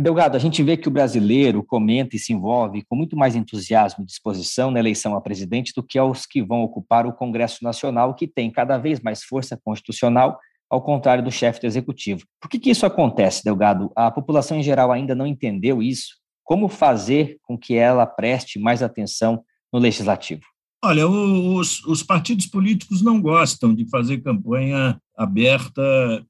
Delgado, 0.00 0.36
a 0.36 0.40
gente 0.40 0.62
vê 0.62 0.76
que 0.76 0.86
o 0.86 0.92
brasileiro 0.92 1.62
comenta 1.62 2.14
e 2.14 2.20
se 2.20 2.32
envolve 2.32 2.84
com 2.88 2.94
muito 2.94 3.16
mais 3.16 3.34
entusiasmo 3.34 4.04
e 4.04 4.06
disposição 4.06 4.70
na 4.70 4.78
eleição 4.78 5.16
a 5.16 5.20
presidente 5.20 5.72
do 5.74 5.82
que 5.82 5.98
aos 5.98 6.24
que 6.24 6.40
vão 6.40 6.62
ocupar 6.62 7.04
o 7.04 7.12
Congresso 7.12 7.64
Nacional, 7.64 8.14
que 8.14 8.28
tem 8.28 8.48
cada 8.48 8.78
vez 8.78 9.00
mais 9.00 9.24
força 9.24 9.58
constitucional 9.62 10.38
ao 10.70 10.82
contrário 10.82 11.24
do 11.24 11.30
chefe 11.30 11.60
do 11.60 11.66
executivo. 11.66 12.24
Por 12.40 12.48
que, 12.48 12.58
que 12.58 12.70
isso 12.70 12.84
acontece, 12.84 13.44
Delgado? 13.44 13.90
A 13.96 14.10
população 14.10 14.58
em 14.58 14.62
geral 14.62 14.92
ainda 14.92 15.14
não 15.14 15.26
entendeu 15.26 15.82
isso? 15.82 16.16
Como 16.44 16.68
fazer 16.68 17.38
com 17.42 17.56
que 17.58 17.74
ela 17.74 18.06
preste 18.06 18.58
mais 18.58 18.82
atenção 18.82 19.42
no 19.72 19.78
legislativo? 19.78 20.42
Olha, 20.82 21.08
os, 21.08 21.84
os, 21.86 22.04
partidos 22.04 22.46
políticos 22.46 23.02
não 23.02 23.20
gostam 23.20 23.74
de 23.74 23.88
fazer 23.90 24.18
campanha 24.18 25.00
aberta 25.16 25.82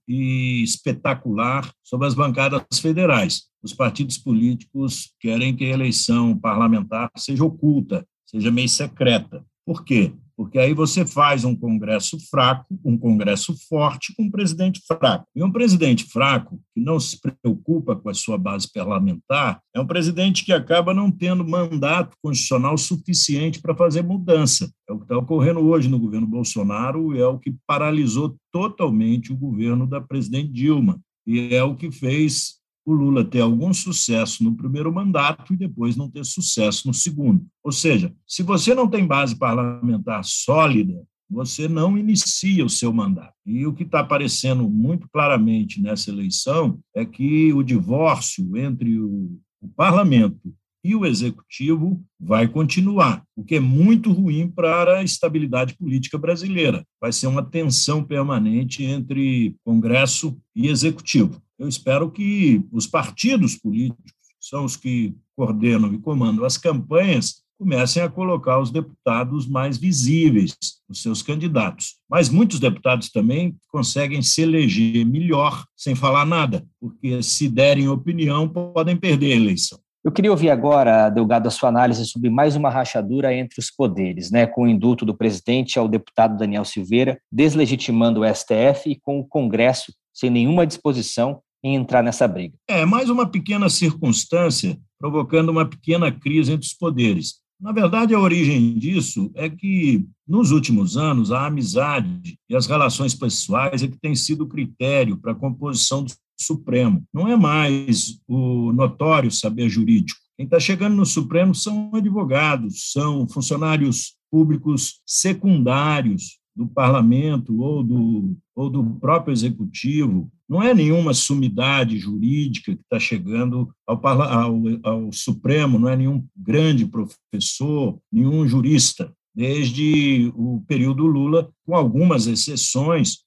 e 0.08 0.62
espetacular 0.62 1.70
sobre 1.84 2.06
as 2.06 2.14
bancadas 2.14 2.62
federais. 2.80 3.42
Os 3.62 3.74
partidos 3.74 4.16
políticos 4.16 5.12
querem 5.20 5.54
que 5.54 5.66
a 5.66 5.68
eleição 5.68 6.36
parlamentar 6.38 7.10
seja 7.14 7.44
oculta, 7.44 8.06
seja 8.24 8.50
meio 8.50 8.70
secreta. 8.70 9.44
Por 9.66 9.84
quê? 9.84 10.14
Porque 10.38 10.56
aí 10.56 10.72
você 10.72 11.04
faz 11.04 11.44
um 11.44 11.52
Congresso 11.52 12.16
fraco, 12.30 12.78
um 12.84 12.96
Congresso 12.96 13.52
forte, 13.68 14.14
com 14.14 14.22
um 14.22 14.30
presidente 14.30 14.80
fraco. 14.86 15.26
E 15.34 15.42
um 15.42 15.50
presidente 15.50 16.04
fraco, 16.04 16.60
que 16.72 16.80
não 16.80 17.00
se 17.00 17.20
preocupa 17.20 17.96
com 17.96 18.08
a 18.08 18.14
sua 18.14 18.38
base 18.38 18.72
parlamentar, 18.72 19.60
é 19.74 19.80
um 19.80 19.86
presidente 19.86 20.44
que 20.44 20.52
acaba 20.52 20.94
não 20.94 21.10
tendo 21.10 21.44
mandato 21.44 22.16
constitucional 22.22 22.78
suficiente 22.78 23.60
para 23.60 23.74
fazer 23.74 24.02
mudança. 24.04 24.70
É 24.88 24.92
o 24.92 24.98
que 24.98 25.06
está 25.06 25.18
ocorrendo 25.18 25.58
hoje 25.58 25.88
no 25.88 25.98
governo 25.98 26.26
Bolsonaro 26.28 27.16
e 27.16 27.20
é 27.20 27.26
o 27.26 27.40
que 27.40 27.56
paralisou 27.66 28.36
totalmente 28.52 29.32
o 29.32 29.36
governo 29.36 29.88
da 29.88 30.00
presidente 30.00 30.52
Dilma. 30.52 31.00
E 31.26 31.52
é 31.52 31.64
o 31.64 31.74
que 31.74 31.90
fez 31.90 32.57
o 32.90 32.94
Lula 32.94 33.24
ter 33.24 33.40
algum 33.40 33.72
sucesso 33.72 34.42
no 34.42 34.56
primeiro 34.56 34.92
mandato 34.92 35.52
e 35.52 35.56
depois 35.56 35.96
não 35.96 36.10
ter 36.10 36.24
sucesso 36.24 36.86
no 36.86 36.94
segundo. 36.94 37.46
Ou 37.62 37.70
seja, 37.70 38.14
se 38.26 38.42
você 38.42 38.74
não 38.74 38.88
tem 38.88 39.06
base 39.06 39.36
parlamentar 39.36 40.24
sólida, 40.24 41.02
você 41.30 41.68
não 41.68 41.98
inicia 41.98 42.64
o 42.64 42.70
seu 42.70 42.92
mandato. 42.92 43.34
E 43.44 43.66
o 43.66 43.74
que 43.74 43.82
está 43.82 44.00
aparecendo 44.00 44.68
muito 44.68 45.06
claramente 45.12 45.82
nessa 45.82 46.10
eleição 46.10 46.78
é 46.94 47.04
que 47.04 47.52
o 47.52 47.62
divórcio 47.62 48.56
entre 48.56 48.98
o, 48.98 49.38
o 49.60 49.68
parlamento 49.68 50.54
e 50.82 50.94
o 50.94 51.04
executivo 51.04 52.02
vai 52.18 52.48
continuar, 52.48 53.22
o 53.36 53.44
que 53.44 53.56
é 53.56 53.60
muito 53.60 54.10
ruim 54.12 54.48
para 54.48 54.98
a 54.98 55.02
estabilidade 55.02 55.76
política 55.76 56.16
brasileira. 56.16 56.86
Vai 56.98 57.12
ser 57.12 57.26
uma 57.26 57.42
tensão 57.42 58.02
permanente 58.02 58.82
entre 58.82 59.54
Congresso 59.64 60.38
e 60.56 60.68
executivo. 60.68 61.42
Eu 61.58 61.68
espero 61.68 62.10
que 62.10 62.64
os 62.70 62.86
partidos 62.86 63.56
políticos, 63.56 64.12
que 64.12 64.46
são 64.46 64.64
os 64.64 64.76
que 64.76 65.14
coordenam 65.36 65.92
e 65.92 65.98
comandam 65.98 66.44
as 66.44 66.56
campanhas, 66.56 67.42
comecem 67.58 68.00
a 68.00 68.08
colocar 68.08 68.60
os 68.60 68.70
deputados 68.70 69.46
mais 69.46 69.76
visíveis, 69.76 70.56
os 70.88 71.02
seus 71.02 71.20
candidatos. 71.20 71.96
Mas 72.08 72.28
muitos 72.28 72.60
deputados 72.60 73.10
também 73.10 73.56
conseguem 73.68 74.22
se 74.22 74.42
eleger 74.42 75.04
melhor 75.04 75.64
sem 75.76 75.96
falar 75.96 76.24
nada, 76.24 76.64
porque 76.80 77.20
se 77.22 77.48
derem 77.48 77.88
opinião, 77.88 78.48
podem 78.48 78.96
perder 78.96 79.32
a 79.32 79.36
eleição. 79.36 79.78
Eu 80.04 80.12
queria 80.12 80.30
ouvir 80.30 80.48
agora, 80.48 81.10
Delgado, 81.10 81.48
a 81.48 81.50
sua 81.50 81.68
análise 81.68 82.06
sobre 82.06 82.30
mais 82.30 82.54
uma 82.54 82.70
rachadura 82.70 83.34
entre 83.34 83.58
os 83.58 83.68
poderes, 83.68 84.30
né, 84.30 84.46
com 84.46 84.62
o 84.62 84.68
indulto 84.68 85.04
do 85.04 85.12
presidente 85.12 85.76
ao 85.76 85.88
deputado 85.88 86.38
Daniel 86.38 86.64
Silveira, 86.64 87.20
deslegitimando 87.32 88.20
o 88.20 88.34
STF 88.34 88.88
e 88.88 88.94
com 88.94 89.18
o 89.18 89.26
Congresso 89.26 89.92
sem 90.14 90.30
nenhuma 90.30 90.66
disposição 90.66 91.42
em 91.62 91.74
entrar 91.74 92.02
nessa 92.02 92.26
briga. 92.28 92.54
É 92.68 92.84
mais 92.84 93.10
uma 93.10 93.26
pequena 93.26 93.68
circunstância 93.68 94.78
provocando 94.98 95.50
uma 95.50 95.64
pequena 95.64 96.10
crise 96.10 96.52
entre 96.52 96.66
os 96.66 96.74
poderes. 96.74 97.34
Na 97.60 97.72
verdade, 97.72 98.14
a 98.14 98.20
origem 98.20 98.78
disso 98.78 99.32
é 99.34 99.48
que, 99.48 100.06
nos 100.26 100.52
últimos 100.52 100.96
anos, 100.96 101.32
a 101.32 101.46
amizade 101.46 102.38
e 102.48 102.54
as 102.54 102.66
relações 102.66 103.14
pessoais 103.14 103.82
é 103.82 103.88
que 103.88 103.98
tem 103.98 104.14
sido 104.14 104.44
o 104.44 104.48
critério 104.48 105.16
para 105.16 105.32
a 105.32 105.34
composição 105.34 106.04
do 106.04 106.12
Supremo. 106.40 107.02
Não 107.12 107.26
é 107.26 107.36
mais 107.36 108.20
o 108.28 108.72
notório 108.72 109.30
saber 109.30 109.68
jurídico. 109.68 110.20
Quem 110.36 110.44
está 110.44 110.60
chegando 110.60 110.94
no 110.94 111.04
Supremo 111.04 111.52
são 111.52 111.90
advogados, 111.92 112.92
são 112.92 113.28
funcionários 113.28 114.14
públicos 114.30 115.00
secundários 115.04 116.38
do 116.54 116.68
parlamento 116.68 117.60
ou 117.60 117.82
do, 117.82 118.36
ou 118.54 118.70
do 118.70 118.84
próprio 119.00 119.32
executivo, 119.32 120.30
não 120.48 120.62
é 120.62 120.72
nenhuma 120.72 121.12
sumidade 121.12 121.98
jurídica 121.98 122.74
que 122.74 122.80
está 122.80 122.98
chegando 122.98 123.70
ao, 123.86 124.06
ao, 124.06 124.62
ao 124.82 125.12
Supremo, 125.12 125.78
não 125.78 125.88
é 125.88 125.96
nenhum 125.96 126.26
grande 126.34 126.86
professor, 126.86 128.00
nenhum 128.10 128.46
jurista. 128.48 129.12
Desde 129.34 130.32
o 130.34 130.64
período 130.66 131.06
Lula, 131.06 131.52
com 131.64 131.76
algumas 131.76 132.26
exceções, 132.26 133.18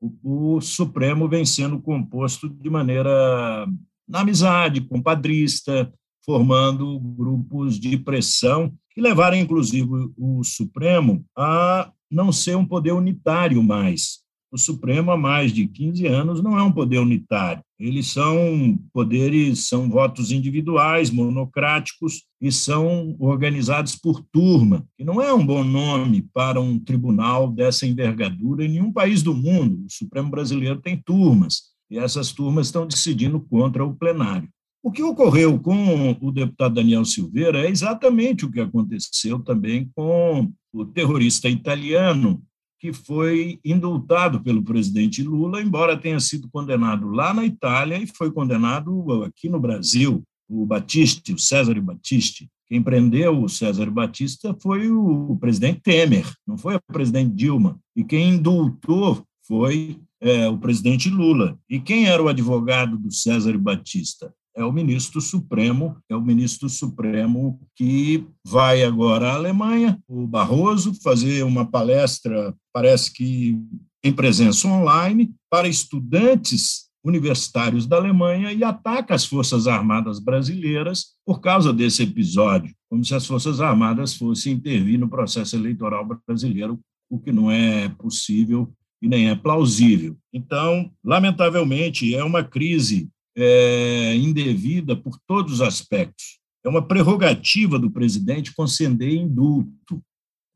o, 0.00 0.56
o 0.56 0.60
Supremo 0.60 1.28
vem 1.28 1.44
sendo 1.44 1.80
composto 1.80 2.48
de 2.48 2.70
maneira 2.70 3.68
na 4.08 4.20
amizade, 4.20 4.80
compadrista, 4.80 5.92
formando 6.24 6.98
grupos 6.98 7.78
de 7.78 7.96
pressão 7.96 8.72
que 8.90 9.00
levaram, 9.00 9.36
inclusive, 9.36 9.88
o 10.16 10.42
Supremo 10.42 11.24
a 11.36 11.92
não 12.10 12.32
ser 12.32 12.56
um 12.56 12.66
poder 12.66 12.92
unitário 12.92 13.62
mais. 13.62 14.20
O 14.52 14.58
Supremo, 14.58 15.12
há 15.12 15.16
mais 15.16 15.52
de 15.52 15.66
15 15.68 16.06
anos, 16.06 16.42
não 16.42 16.58
é 16.58 16.62
um 16.62 16.72
poder 16.72 16.98
unitário. 16.98 17.62
Eles 17.78 18.08
são 18.08 18.76
poderes, 18.92 19.68
são 19.68 19.88
votos 19.88 20.32
individuais, 20.32 21.08
monocráticos, 21.08 22.24
e 22.40 22.50
são 22.50 23.14
organizados 23.20 23.94
por 23.94 24.20
turma, 24.32 24.84
que 24.98 25.04
não 25.04 25.22
é 25.22 25.32
um 25.32 25.46
bom 25.46 25.62
nome 25.62 26.22
para 26.34 26.60
um 26.60 26.78
tribunal 26.80 27.48
dessa 27.48 27.86
envergadura 27.86 28.64
em 28.64 28.68
nenhum 28.68 28.92
país 28.92 29.22
do 29.22 29.34
mundo. 29.34 29.84
O 29.86 29.90
Supremo 29.90 30.30
brasileiro 30.30 30.80
tem 30.80 30.96
turmas, 30.96 31.70
e 31.88 31.96
essas 31.96 32.32
turmas 32.32 32.66
estão 32.66 32.86
decidindo 32.86 33.40
contra 33.40 33.84
o 33.84 33.94
plenário. 33.94 34.48
O 34.82 34.90
que 34.90 35.02
ocorreu 35.02 35.60
com 35.60 36.16
o 36.20 36.32
deputado 36.32 36.74
Daniel 36.74 37.04
Silveira 37.04 37.60
é 37.60 37.70
exatamente 37.70 38.46
o 38.46 38.50
que 38.50 38.60
aconteceu 38.60 39.38
também 39.38 39.90
com 39.94 40.50
o 40.72 40.84
terrorista 40.86 41.48
italiano, 41.48 42.42
que 42.80 42.94
foi 42.94 43.60
indultado 43.62 44.42
pelo 44.42 44.64
presidente 44.64 45.22
Lula, 45.22 45.60
embora 45.60 46.00
tenha 46.00 46.18
sido 46.18 46.48
condenado 46.50 47.10
lá 47.10 47.34
na 47.34 47.44
Itália 47.44 48.02
e 48.02 48.06
foi 48.06 48.32
condenado 48.32 49.22
aqui 49.22 49.50
no 49.50 49.60
Brasil, 49.60 50.22
o 50.48 50.64
Batiste, 50.64 51.34
o 51.34 51.38
César 51.38 51.78
Batiste. 51.78 52.48
Quem 52.66 52.82
prendeu 52.82 53.42
o 53.42 53.48
César 53.48 53.90
Batista 53.90 54.56
foi 54.62 54.90
o 54.90 55.36
presidente 55.38 55.80
Temer, 55.82 56.24
não 56.46 56.56
foi 56.56 56.76
o 56.76 56.80
presidente 56.80 57.34
Dilma. 57.34 57.78
E 57.94 58.02
quem 58.02 58.30
indultou 58.30 59.24
foi 59.46 59.98
é, 60.18 60.48
o 60.48 60.56
presidente 60.56 61.10
Lula. 61.10 61.58
E 61.68 61.78
quem 61.78 62.06
era 62.06 62.22
o 62.22 62.28
advogado 62.28 62.96
do 62.96 63.12
César 63.12 63.58
Batista? 63.58 64.32
É 64.56 64.64
o 64.64 64.72
ministro 64.72 65.20
Supremo, 65.20 65.96
é 66.08 66.16
o 66.16 66.20
ministro 66.20 66.68
Supremo 66.68 67.60
que 67.76 68.26
vai 68.44 68.82
agora 68.82 69.32
à 69.32 69.34
Alemanha, 69.34 69.98
o 70.08 70.26
Barroso, 70.26 70.94
fazer 71.02 71.44
uma 71.44 71.64
palestra, 71.64 72.54
parece 72.72 73.12
que 73.12 73.58
em 74.02 74.12
presença 74.12 74.66
online, 74.66 75.34
para 75.50 75.68
estudantes 75.68 76.88
universitários 77.04 77.86
da 77.86 77.96
Alemanha 77.96 78.52
e 78.52 78.62
ataca 78.62 79.14
as 79.14 79.24
Forças 79.24 79.66
Armadas 79.66 80.18
brasileiras 80.18 81.14
por 81.24 81.40
causa 81.40 81.72
desse 81.72 82.02
episódio, 82.02 82.74
como 82.88 83.04
se 83.04 83.14
as 83.14 83.26
Forças 83.26 83.60
Armadas 83.60 84.14
fossem 84.14 84.54
intervir 84.54 84.98
no 84.98 85.08
processo 85.08 85.56
eleitoral 85.56 86.06
brasileiro, 86.26 86.78
o 87.10 87.18
que 87.18 87.32
não 87.32 87.50
é 87.50 87.88
possível 87.88 88.72
e 89.02 89.08
nem 89.08 89.30
é 89.30 89.34
plausível. 89.34 90.16
Então, 90.32 90.90
lamentavelmente, 91.02 92.14
é 92.14 92.22
uma 92.22 92.44
crise 92.44 93.08
é, 93.36 94.14
indevida 94.16 94.96
por 94.96 95.18
todos 95.26 95.54
os 95.54 95.60
aspectos. 95.60 96.38
É 96.64 96.68
uma 96.68 96.86
prerrogativa 96.86 97.78
do 97.78 97.90
presidente 97.90 98.54
conceder 98.54 99.12
indulto. 99.12 100.02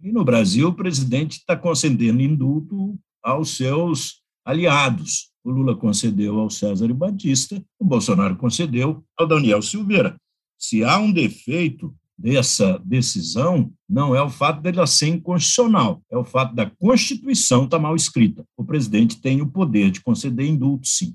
E 0.03 0.13
no 0.13 0.25
Brasil, 0.25 0.69
o 0.69 0.75
presidente 0.75 1.39
está 1.39 1.57
concedendo 1.57 2.21
indulto 2.21 2.99
aos 3.23 3.57
seus 3.57 4.23
aliados. 4.45 5.31
O 5.43 5.51
Lula 5.51 5.77
concedeu 5.77 6.39
ao 6.39 6.51
César 6.51 6.93
Batista, 6.93 7.63
o 7.79 7.85
Bolsonaro 7.85 8.37
concedeu 8.37 9.05
ao 9.17 9.27
Daniel 9.27 9.63
Silveira. 9.63 10.17
Se 10.59 10.85
há 10.85 10.99
um 10.99 11.13
defeito 11.13 11.95
dessa 12.17 12.79
decisão, 12.85 13.73
não 13.89 14.15
é 14.15 14.23
o 14.23 14.31
fato 14.31 14.61
dela 14.63 14.87
ser 14.87 15.09
inconstitucional, 15.09 16.03
é 16.11 16.17
o 16.17 16.25
fato 16.25 16.55
da 16.55 16.71
Constituição 16.71 17.65
estar 17.65 17.77
tá 17.77 17.83
mal 17.83 17.97
escrita. 17.97 18.45
O 18.57 18.65
presidente 18.65 19.21
tem 19.21 19.43
o 19.43 19.51
poder 19.51 19.91
de 19.91 20.01
conceder 20.01 20.47
indulto, 20.47 20.87
sim. 20.87 21.15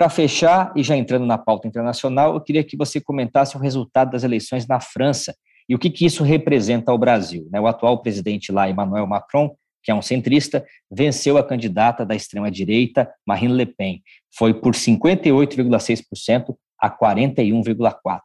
Para 0.00 0.08
fechar, 0.08 0.72
e 0.74 0.82
já 0.82 0.96
entrando 0.96 1.26
na 1.26 1.36
pauta 1.36 1.68
internacional, 1.68 2.32
eu 2.32 2.40
queria 2.40 2.64
que 2.64 2.74
você 2.74 2.98
comentasse 2.98 3.54
o 3.54 3.60
resultado 3.60 4.12
das 4.12 4.24
eleições 4.24 4.66
na 4.66 4.80
França 4.80 5.36
e 5.68 5.74
o 5.74 5.78
que, 5.78 5.90
que 5.90 6.06
isso 6.06 6.24
representa 6.24 6.90
ao 6.90 6.96
Brasil. 6.96 7.46
Né? 7.52 7.60
O 7.60 7.66
atual 7.66 8.00
presidente 8.00 8.50
lá, 8.50 8.66
Emmanuel 8.66 9.06
Macron, 9.06 9.54
que 9.82 9.90
é 9.90 9.94
um 9.94 10.00
centrista, 10.00 10.64
venceu 10.90 11.36
a 11.36 11.44
candidata 11.44 12.06
da 12.06 12.14
extrema-direita, 12.14 13.10
Marine 13.26 13.52
Le 13.52 13.66
Pen. 13.66 14.02
Foi 14.34 14.54
por 14.54 14.72
58,6% 14.72 16.56
a 16.80 16.88
41,4%. 16.88 18.20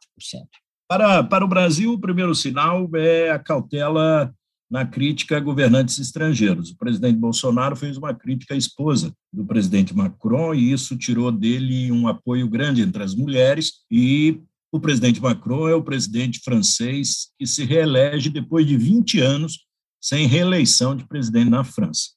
Para, 0.88 1.24
para 1.24 1.44
o 1.44 1.48
Brasil, 1.48 1.92
o 1.92 2.00
primeiro 2.00 2.34
sinal 2.34 2.88
é 2.94 3.30
a 3.30 3.38
cautela 3.38 4.32
na 4.70 4.84
crítica 4.84 5.36
a 5.36 5.40
governantes 5.40 5.98
estrangeiros. 5.98 6.70
O 6.70 6.76
presidente 6.76 7.18
Bolsonaro 7.18 7.76
fez 7.76 7.96
uma 7.96 8.12
crítica 8.14 8.54
à 8.54 8.56
esposa 8.56 9.12
do 9.32 9.44
presidente 9.44 9.94
Macron 9.94 10.54
e 10.54 10.72
isso 10.72 10.96
tirou 10.96 11.30
dele 11.30 11.92
um 11.92 12.08
apoio 12.08 12.48
grande 12.48 12.82
entre 12.82 13.02
as 13.02 13.14
mulheres 13.14 13.84
e 13.90 14.40
o 14.72 14.80
presidente 14.80 15.22
Macron 15.22 15.68
é 15.68 15.74
o 15.74 15.82
presidente 15.82 16.40
francês 16.40 17.28
que 17.38 17.46
se 17.46 17.64
reelege 17.64 18.28
depois 18.28 18.66
de 18.66 18.76
20 18.76 19.20
anos 19.20 19.64
sem 20.00 20.26
reeleição 20.26 20.94
de 20.94 21.06
presidente 21.06 21.48
na 21.48 21.64
França. 21.64 22.10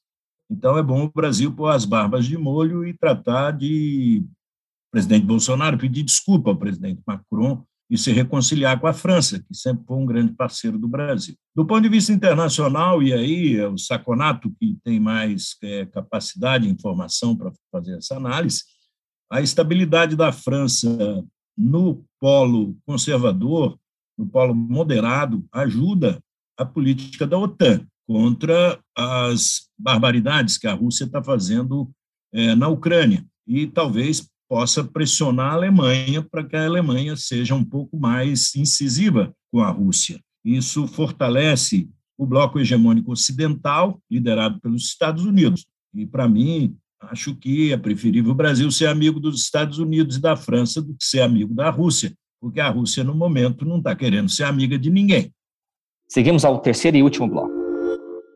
Então 0.50 0.76
é 0.76 0.82
bom 0.82 1.04
o 1.04 1.12
Brasil 1.12 1.54
pôr 1.54 1.68
as 1.68 1.84
barbas 1.84 2.26
de 2.26 2.36
molho 2.36 2.84
e 2.84 2.92
tratar 2.92 3.52
de 3.52 4.24
presidente 4.90 5.24
Bolsonaro 5.24 5.78
pedir 5.78 6.02
desculpa 6.02 6.50
ao 6.50 6.56
presidente 6.56 7.00
Macron 7.06 7.64
e 7.90 7.98
se 7.98 8.12
reconciliar 8.12 8.78
com 8.78 8.86
a 8.86 8.92
França, 8.92 9.40
que 9.40 9.52
sempre 9.52 9.84
foi 9.84 9.96
um 9.96 10.06
grande 10.06 10.32
parceiro 10.32 10.78
do 10.78 10.86
Brasil. 10.86 11.34
Do 11.54 11.66
ponto 11.66 11.82
de 11.82 11.88
vista 11.88 12.12
internacional, 12.12 13.02
e 13.02 13.12
aí 13.12 13.56
é 13.56 13.66
o 13.66 13.76
Saconato 13.76 14.54
que 14.60 14.78
tem 14.84 15.00
mais 15.00 15.56
é, 15.62 15.84
capacidade 15.86 16.68
e 16.68 16.70
informação 16.70 17.36
para 17.36 17.50
fazer 17.72 17.96
essa 17.96 18.16
análise, 18.16 18.62
a 19.28 19.40
estabilidade 19.40 20.14
da 20.14 20.30
França 20.30 20.88
no 21.58 22.04
polo 22.20 22.76
conservador, 22.86 23.76
no 24.16 24.26
polo 24.26 24.54
moderado, 24.54 25.44
ajuda 25.52 26.22
a 26.56 26.64
política 26.64 27.26
da 27.26 27.38
OTAN 27.38 27.86
contra 28.06 28.78
as 28.96 29.68
barbaridades 29.78 30.58
que 30.58 30.66
a 30.66 30.74
Rússia 30.74 31.04
está 31.04 31.22
fazendo 31.22 31.90
é, 32.32 32.54
na 32.54 32.68
Ucrânia. 32.68 33.24
E 33.46 33.66
talvez 33.66 34.28
possa 34.50 34.82
pressionar 34.82 35.52
a 35.52 35.54
Alemanha 35.54 36.26
para 36.28 36.42
que 36.42 36.56
a 36.56 36.66
Alemanha 36.66 37.16
seja 37.16 37.54
um 37.54 37.64
pouco 37.64 37.96
mais 37.96 38.52
incisiva 38.56 39.32
com 39.52 39.60
a 39.60 39.70
Rússia. 39.70 40.20
Isso 40.44 40.88
fortalece 40.88 41.88
o 42.18 42.26
bloco 42.26 42.58
hegemônico 42.58 43.12
ocidental, 43.12 44.02
liderado 44.10 44.60
pelos 44.60 44.86
Estados 44.86 45.24
Unidos. 45.24 45.64
E, 45.94 46.04
para 46.04 46.28
mim, 46.28 46.76
acho 47.00 47.36
que 47.36 47.72
é 47.72 47.76
preferível 47.76 48.32
o 48.32 48.34
Brasil 48.34 48.68
ser 48.72 48.86
amigo 48.86 49.20
dos 49.20 49.40
Estados 49.40 49.78
Unidos 49.78 50.16
e 50.16 50.20
da 50.20 50.34
França 50.34 50.82
do 50.82 50.94
que 50.94 51.04
ser 51.04 51.20
amigo 51.20 51.54
da 51.54 51.70
Rússia, 51.70 52.12
porque 52.40 52.58
a 52.58 52.68
Rússia, 52.68 53.04
no 53.04 53.14
momento, 53.14 53.64
não 53.64 53.78
está 53.78 53.94
querendo 53.94 54.28
ser 54.28 54.44
amiga 54.44 54.76
de 54.76 54.90
ninguém. 54.90 55.32
Seguimos 56.08 56.44
ao 56.44 56.58
terceiro 56.58 56.96
e 56.96 57.04
último 57.04 57.28
bloco. 57.28 57.52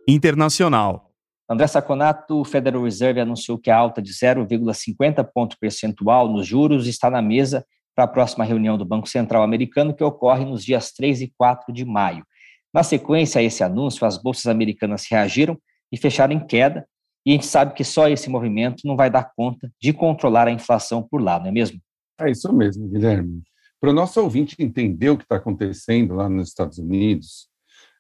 Internacional. 0.07 1.11
André 1.55 1.69
Saconato, 1.69 2.41
o 2.41 2.45
Federal 2.45 2.83
Reserve 2.83 3.21
anunciou 3.21 3.57
que 3.57 3.71
a 3.71 3.77
alta 3.77 4.03
de 4.03 4.13
0,50 4.13 5.25
ponto 5.33 5.57
percentual 5.59 6.29
nos 6.29 6.47
juros 6.47 6.89
está 6.89 7.09
na 7.09 7.23
mesa 7.23 7.65
para 7.95 8.05
a 8.05 8.09
próxima 8.09 8.45
reunião 8.45 8.77
do 8.77 8.85
Banco 8.85 9.09
Central 9.09 9.43
americano, 9.45 9.95
que 9.95 10.03
ocorre 10.03 10.45
nos 10.45 10.65
dias 10.65 10.93
3 10.93 11.23
e 11.23 11.33
4 11.39 11.73
de 11.73 11.85
maio. 11.85 12.27
Na 12.73 12.83
sequência 12.83 13.41
a 13.41 13.43
esse 13.43 13.63
anúncio, 13.63 14.05
as 14.05 14.21
bolsas 14.21 14.47
americanas 14.49 15.07
reagiram 15.09 15.57
e 15.93 15.97
fecharam 15.97 16.35
em 16.35 16.45
queda, 16.45 16.89
e 17.25 17.31
a 17.31 17.35
gente 17.35 17.47
sabe 17.47 17.73
que 17.73 17.85
só 17.85 18.09
esse 18.09 18.29
movimento 18.29 18.83
não 18.85 18.97
vai 18.97 19.09
dar 19.09 19.31
conta 19.37 19.71
de 19.81 19.93
controlar 19.93 20.49
a 20.49 20.51
inflação 20.51 21.07
por 21.09 21.23
lá, 21.23 21.39
não 21.39 21.47
é 21.47 21.53
mesmo? 21.53 21.81
É 22.21 22.31
isso 22.31 22.53
mesmo, 22.53 22.89
Guilherme. 22.89 23.43
Para 23.81 23.91
o 23.91 23.95
nosso 23.95 24.21
ouvinte 24.21 24.57
entender 24.59 25.11
o 25.11 25.17
que 25.17 25.23
está 25.23 25.37
acontecendo 25.37 26.15
lá 26.15 26.29
nos 26.29 26.49
Estados 26.49 26.79
Unidos, 26.79 27.49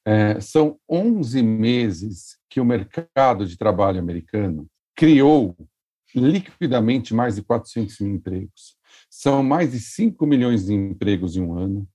é, 0.04 0.40
são 0.40 0.78
11 0.88 1.42
meses 1.42 2.36
que 2.50 2.60
o 2.60 2.64
mercado 2.64 3.46
de 3.46 3.56
trabalho 3.56 3.98
americano 3.98 4.66
criou 4.94 5.56
liquidamente 6.14 7.14
mais 7.14 7.36
de 7.36 7.42
400 7.42 7.98
mil 8.00 8.14
empregos. 8.14 8.76
São 9.10 9.42
mais 9.42 9.72
de 9.72 9.80
5 9.80 10.24
milhões 10.26 10.66
de 10.66 10.74
empregos 10.74 11.36
em 11.36 11.42
um 11.42 11.56
ano. 11.56 11.88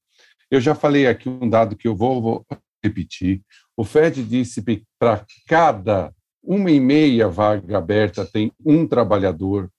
Eu 0.52 0.60
já 0.60 0.74
falei 0.74 1.08
aqui 1.08 1.30
um 1.30 1.48
dado 1.48 1.76
que 1.76 1.88
eu 1.88 1.96
vou, 1.96 2.22
vou 2.22 2.46
repetir. 2.84 3.42
O 3.78 3.84
Fed 3.84 4.24
disse 4.24 4.62
que 4.64 4.84
para 4.98 5.26
cada 5.48 6.14
uma 6.44 6.72
e 6.72 6.80
meia 6.80 7.28
vaga 7.28 7.78
aberta 7.78 8.26
tem 8.26 8.52
um 8.66 8.88
trabalhador 8.88 9.70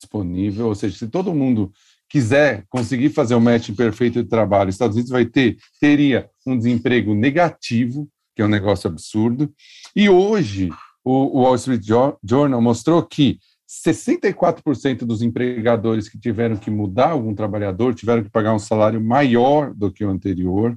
disponível, 0.00 0.66
ou 0.66 0.74
seja, 0.74 0.96
se 0.96 1.08
todo 1.08 1.34
mundo 1.34 1.72
quiser 2.08 2.64
conseguir 2.68 3.10
fazer 3.10 3.34
o 3.34 3.40
match 3.40 3.70
perfeito 3.70 4.22
de 4.22 4.28
trabalho, 4.28 4.68
os 4.68 4.74
Estados 4.74 4.96
Unidos 4.96 5.10
vai 5.10 5.24
ter 5.24 5.56
teria 5.80 6.28
um 6.46 6.56
desemprego 6.56 7.14
negativo, 7.14 8.08
que 8.34 8.42
é 8.42 8.44
um 8.44 8.48
negócio 8.48 8.88
absurdo. 8.88 9.52
E 9.94 10.08
hoje 10.08 10.70
o 11.04 11.40
Wall 11.40 11.54
Street 11.56 11.84
Journal 12.22 12.60
mostrou 12.60 13.02
que 13.02 13.38
64% 13.68 14.98
dos 14.98 15.22
empregadores 15.22 16.08
que 16.08 16.18
tiveram 16.18 16.56
que 16.56 16.70
mudar 16.70 17.10
algum 17.10 17.34
trabalhador 17.34 17.94
tiveram 17.94 18.22
que 18.22 18.30
pagar 18.30 18.54
um 18.54 18.58
salário 18.58 19.00
maior 19.00 19.74
do 19.74 19.90
que 19.90 20.04
o 20.04 20.10
anterior. 20.10 20.76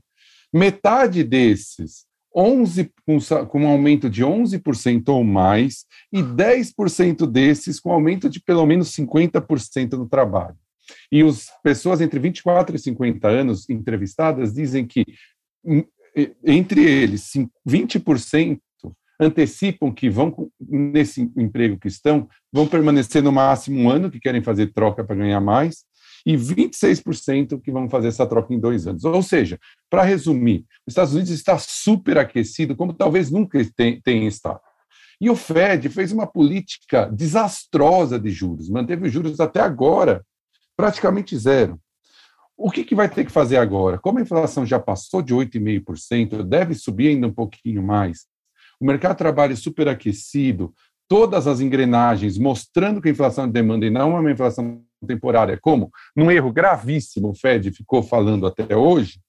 Metade 0.52 1.24
desses 1.24 2.06
11, 2.36 2.92
com 3.48 3.62
um 3.62 3.68
aumento 3.68 4.10
de 4.10 4.24
11% 4.24 5.10
ou 5.10 5.24
mais, 5.24 5.86
e 6.12 6.22
10% 6.22 7.26
desses 7.26 7.80
com 7.80 7.92
aumento 7.92 8.30
de 8.30 8.39
pelo 8.39 8.65
menos 8.65 8.92
50% 8.92 9.94
no 9.94 10.08
trabalho. 10.08 10.56
E 11.12 11.21
as 11.21 11.47
pessoas 11.63 12.02
entre 12.02 12.19
24 12.19 12.75
e 12.75 12.80
50 12.80 13.28
anos 13.28 13.69
entrevistadas 13.69 14.54
dizem 14.54 14.86
que 14.86 15.06
entre 16.45 16.84
eles, 16.84 17.32
20% 17.67 18.60
antecipam 19.19 19.91
que 19.91 20.10
vão, 20.10 20.49
nesse 20.60 21.30
emprego 21.36 21.78
que 21.78 21.89
estão, 21.89 22.28
vão 22.52 22.65
permanecer 22.65 23.21
no 23.21 23.32
máximo 23.32 23.82
um 23.82 23.89
ano, 23.89 24.10
que 24.10 24.19
querem 24.19 24.41
fazer 24.41 24.73
troca 24.73 25.04
para 25.04 25.15
ganhar 25.15 25.41
mais, 25.41 25.84
e 26.25 26.36
26% 26.36 27.62
que 27.62 27.71
vão 27.71 27.89
fazer 27.89 28.08
essa 28.10 28.25
troca 28.25 28.54
em 28.54 28.60
dois 28.60 28.88
anos. 28.88 29.04
Ou 29.04 29.21
seja, 29.21 29.60
para 29.89 30.04
resumir, 30.04 30.65
os 30.88 30.91
Estados 30.91 31.13
Unidos 31.13 31.32
está 31.32 31.58
superaquecido, 31.58 32.75
como 32.75 32.93
talvez 32.93 33.30
nunca 33.30 33.60
tenha 33.75 34.28
estado. 34.28 34.62
E 35.21 35.30
o 35.30 35.36
Fed 35.36 35.89
fez 35.89 36.13
uma 36.13 36.25
política 36.25 37.06
desastrosa 37.06 38.17
de 38.17 38.30
juros, 38.30 38.69
manteve 38.69 39.08
os 39.08 39.12
juros 39.12 39.39
até 39.39 39.60
agora 39.60 40.25
praticamente 40.80 41.38
zero. 41.38 41.78
O 42.58 42.72
que, 42.72 42.86
que 42.86 42.96
vai 42.96 43.10
ter 43.10 43.26
que 43.26 43.32
fazer 43.34 43.58
agora? 43.58 43.98
Como 43.98 44.18
a 44.18 44.22
inflação 44.22 44.65
já 44.65 44.80
passou 44.80 45.22
de 45.22 45.36
8,5%, 45.36 46.42
deve 46.42 46.74
subir 46.74 47.10
ainda 47.10 47.28
um 47.28 47.34
pouquinho 47.34 47.84
mais. 47.84 48.28
O 48.80 48.86
mercado 48.86 49.12
de 49.12 49.18
trabalho 49.18 49.58
superaquecido, 49.58 50.74
todas 51.06 51.48
as 51.48 51.60
engrenagens 51.60 52.38
mostrando 52.38 53.02
que 53.02 53.10
a 53.10 53.12
inflação 53.12 53.46
de 53.46 53.52
demanda 53.52 53.86
e 53.86 53.89
não 53.89 54.15
é 54.15 54.20
uma 54.22 54.32
inflação 54.32 54.82
temporária, 55.06 55.60
como 55.62 55.92
num 56.15 56.32
erro 56.32 56.50
gravíssimo 56.50 57.32
o 57.32 57.36
Fed 57.36 57.74
ficou 57.74 58.02
falando 58.02 58.48
até 58.48 58.74
hoje, 58.74 59.20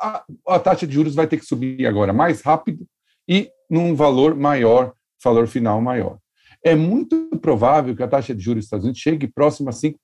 a, 0.00 0.24
a 0.46 0.60
taxa 0.60 0.86
de 0.86 0.94
juros 0.94 1.16
vai 1.16 1.26
ter 1.26 1.36
que 1.36 1.44
subir 1.44 1.84
agora 1.84 2.12
mais 2.12 2.42
rápido 2.42 2.86
e 3.28 3.50
num 3.68 3.92
valor 3.96 4.36
maior, 4.36 4.92
valor 5.20 5.48
final 5.48 5.80
maior. 5.80 6.18
É 6.64 6.76
muito 6.76 7.28
provável 7.40 7.96
que 7.96 8.04
a 8.04 8.08
taxa 8.08 8.32
de 8.32 8.40
juros 8.40 8.60
dos 8.60 8.66
Estados 8.66 8.84
Unidos 8.84 9.00
chegue 9.00 9.26
próxima 9.26 9.70
a 9.70 9.74
5% 9.74 9.96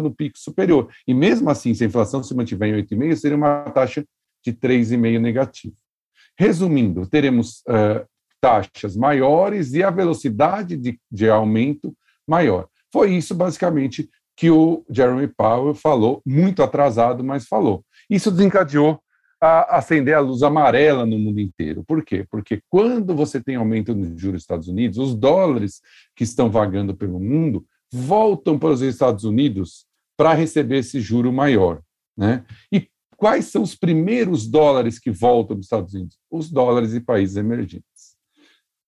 no 0.00 0.14
pico 0.14 0.38
superior. 0.38 0.88
E 1.06 1.14
mesmo 1.14 1.50
assim, 1.50 1.74
se 1.74 1.84
a 1.84 1.86
inflação 1.86 2.22
se 2.22 2.34
mantiver 2.34 2.68
em 2.68 2.82
8,5%, 2.82 3.16
seria 3.16 3.36
uma 3.36 3.62
taxa 3.70 4.04
de 4.44 4.52
3,5% 4.52 5.20
negativo. 5.20 5.74
Resumindo, 6.38 7.06
teremos 7.06 7.62
uh, 7.68 8.06
taxas 8.40 8.96
maiores 8.96 9.74
e 9.74 9.82
a 9.82 9.90
velocidade 9.90 10.76
de, 10.76 10.98
de 11.10 11.28
aumento 11.28 11.94
maior. 12.26 12.66
Foi 12.92 13.14
isso, 13.14 13.34
basicamente, 13.34 14.08
que 14.36 14.50
o 14.50 14.84
Jeremy 14.88 15.28
Powell 15.28 15.74
falou, 15.74 16.22
muito 16.24 16.62
atrasado, 16.62 17.22
mas 17.22 17.46
falou. 17.46 17.84
Isso 18.08 18.30
desencadeou 18.30 18.98
a 19.40 19.76
acender 19.78 20.14
a 20.14 20.20
luz 20.20 20.42
amarela 20.42 21.06
no 21.06 21.18
mundo 21.18 21.40
inteiro. 21.40 21.82
Por 21.86 22.04
quê? 22.04 22.26
Porque 22.30 22.62
quando 22.68 23.14
você 23.14 23.40
tem 23.40 23.56
aumento 23.56 23.94
nos 23.94 24.08
juros 24.20 24.36
dos 24.36 24.42
Estados 24.42 24.68
Unidos, 24.68 24.98
os 24.98 25.14
dólares 25.14 25.80
que 26.14 26.24
estão 26.24 26.50
vagando 26.50 26.94
pelo 26.94 27.18
mundo 27.18 27.64
voltam 27.92 28.58
para 28.58 28.70
os 28.70 28.80
Estados 28.80 29.24
Unidos 29.24 29.86
para 30.16 30.34
receber 30.34 30.78
esse 30.78 31.00
juro 31.00 31.32
maior. 31.32 31.82
Né? 32.16 32.44
E 32.72 32.88
quais 33.16 33.46
são 33.46 33.62
os 33.62 33.74
primeiros 33.74 34.46
dólares 34.46 34.98
que 34.98 35.10
voltam 35.10 35.56
para 35.56 35.60
os 35.60 35.66
Estados 35.66 35.94
Unidos? 35.94 36.18
Os 36.30 36.50
dólares 36.50 36.92
de 36.92 37.00
países 37.00 37.36
emergentes. 37.36 38.16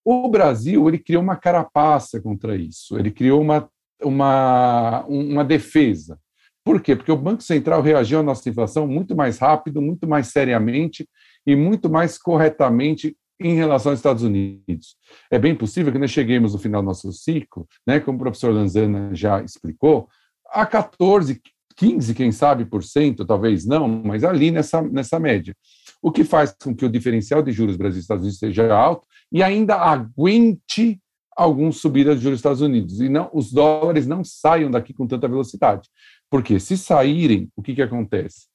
O 0.05 0.29
Brasil 0.29 0.89
ele 0.89 0.99
criou 0.99 1.23
uma 1.23 1.37
carapaça 1.37 2.21
contra 2.21 2.57
isso, 2.57 2.99
ele 2.99 3.11
criou 3.11 3.41
uma, 3.41 3.69
uma, 4.03 5.05
uma 5.07 5.45
defesa. 5.45 6.19
Por 6.65 6.81
quê? 6.81 6.95
Porque 6.95 7.11
o 7.11 7.17
Banco 7.17 7.43
Central 7.43 7.83
reagiu 7.83 8.21
à 8.21 8.23
nossa 8.23 8.49
inflação 8.49 8.87
muito 8.87 9.17
mais 9.17 9.39
rápido, 9.39 9.81
muito 9.81 10.07
mais 10.09 10.29
seriamente 10.29 11.09
e 11.47 11.57
muito 11.57 11.91
mais 11.91 12.19
corretamente 12.19 13.17
em 13.41 13.55
relação 13.55 13.93
aos 13.93 13.99
Estados 13.99 14.23
Unidos. 14.23 14.97
É 15.31 15.39
bem 15.39 15.55
possível 15.55 15.93
que 15.93 15.99
nós 15.99 16.11
cheguemos 16.11 16.53
no 16.53 16.59
final 16.59 16.83
do 16.83 16.87
nosso 16.87 17.13
ciclo, 17.13 17.67
né, 17.87 18.01
como 18.01 18.17
o 18.17 18.21
professor 18.21 18.53
Lanzana 18.53 19.15
já 19.15 19.43
explicou, 19.43 20.09
a 20.51 20.67
14, 20.67 21.41
15, 21.77 22.15
quem 22.15 22.31
sabe, 22.31 22.65
por 22.65 22.85
cento, 22.85 23.25
talvez 23.25 23.65
não, 23.65 23.89
mas 23.89 24.25
ali 24.25 24.51
nessa, 24.51 24.83
nessa 24.83 25.19
média. 25.19 25.57
O 26.03 26.11
que 26.11 26.25
faz 26.25 26.55
com 26.63 26.75
que 26.75 26.85
o 26.85 26.91
diferencial 26.91 27.43
de 27.43 27.53
juros 27.53 27.77
Brasil 27.77 27.99
e 27.99 28.03
Estados 28.03 28.23
Unidos 28.23 28.39
seja 28.39 28.75
alto 28.75 29.07
e 29.31 29.43
ainda 29.43 29.77
aguente 29.77 31.01
algum 31.37 31.73
subida 31.73 32.15
de 32.15 32.21
juros 32.21 32.37
dos 32.37 32.41
Estados 32.41 32.61
Unidos 32.61 33.01
e 33.01 33.09
não 33.09 33.31
os 33.33 33.51
dólares 33.51 34.07
não 34.07 34.23
saiam 34.23 34.71
daqui 34.71 34.93
com 34.93 35.07
tanta 35.07 35.29
velocidade. 35.29 35.89
Porque 36.31 36.61
se 36.61 36.77
saírem, 36.77 37.51
o 37.57 37.63
que, 37.63 37.75
que 37.75 37.83
acontece? 37.83 38.47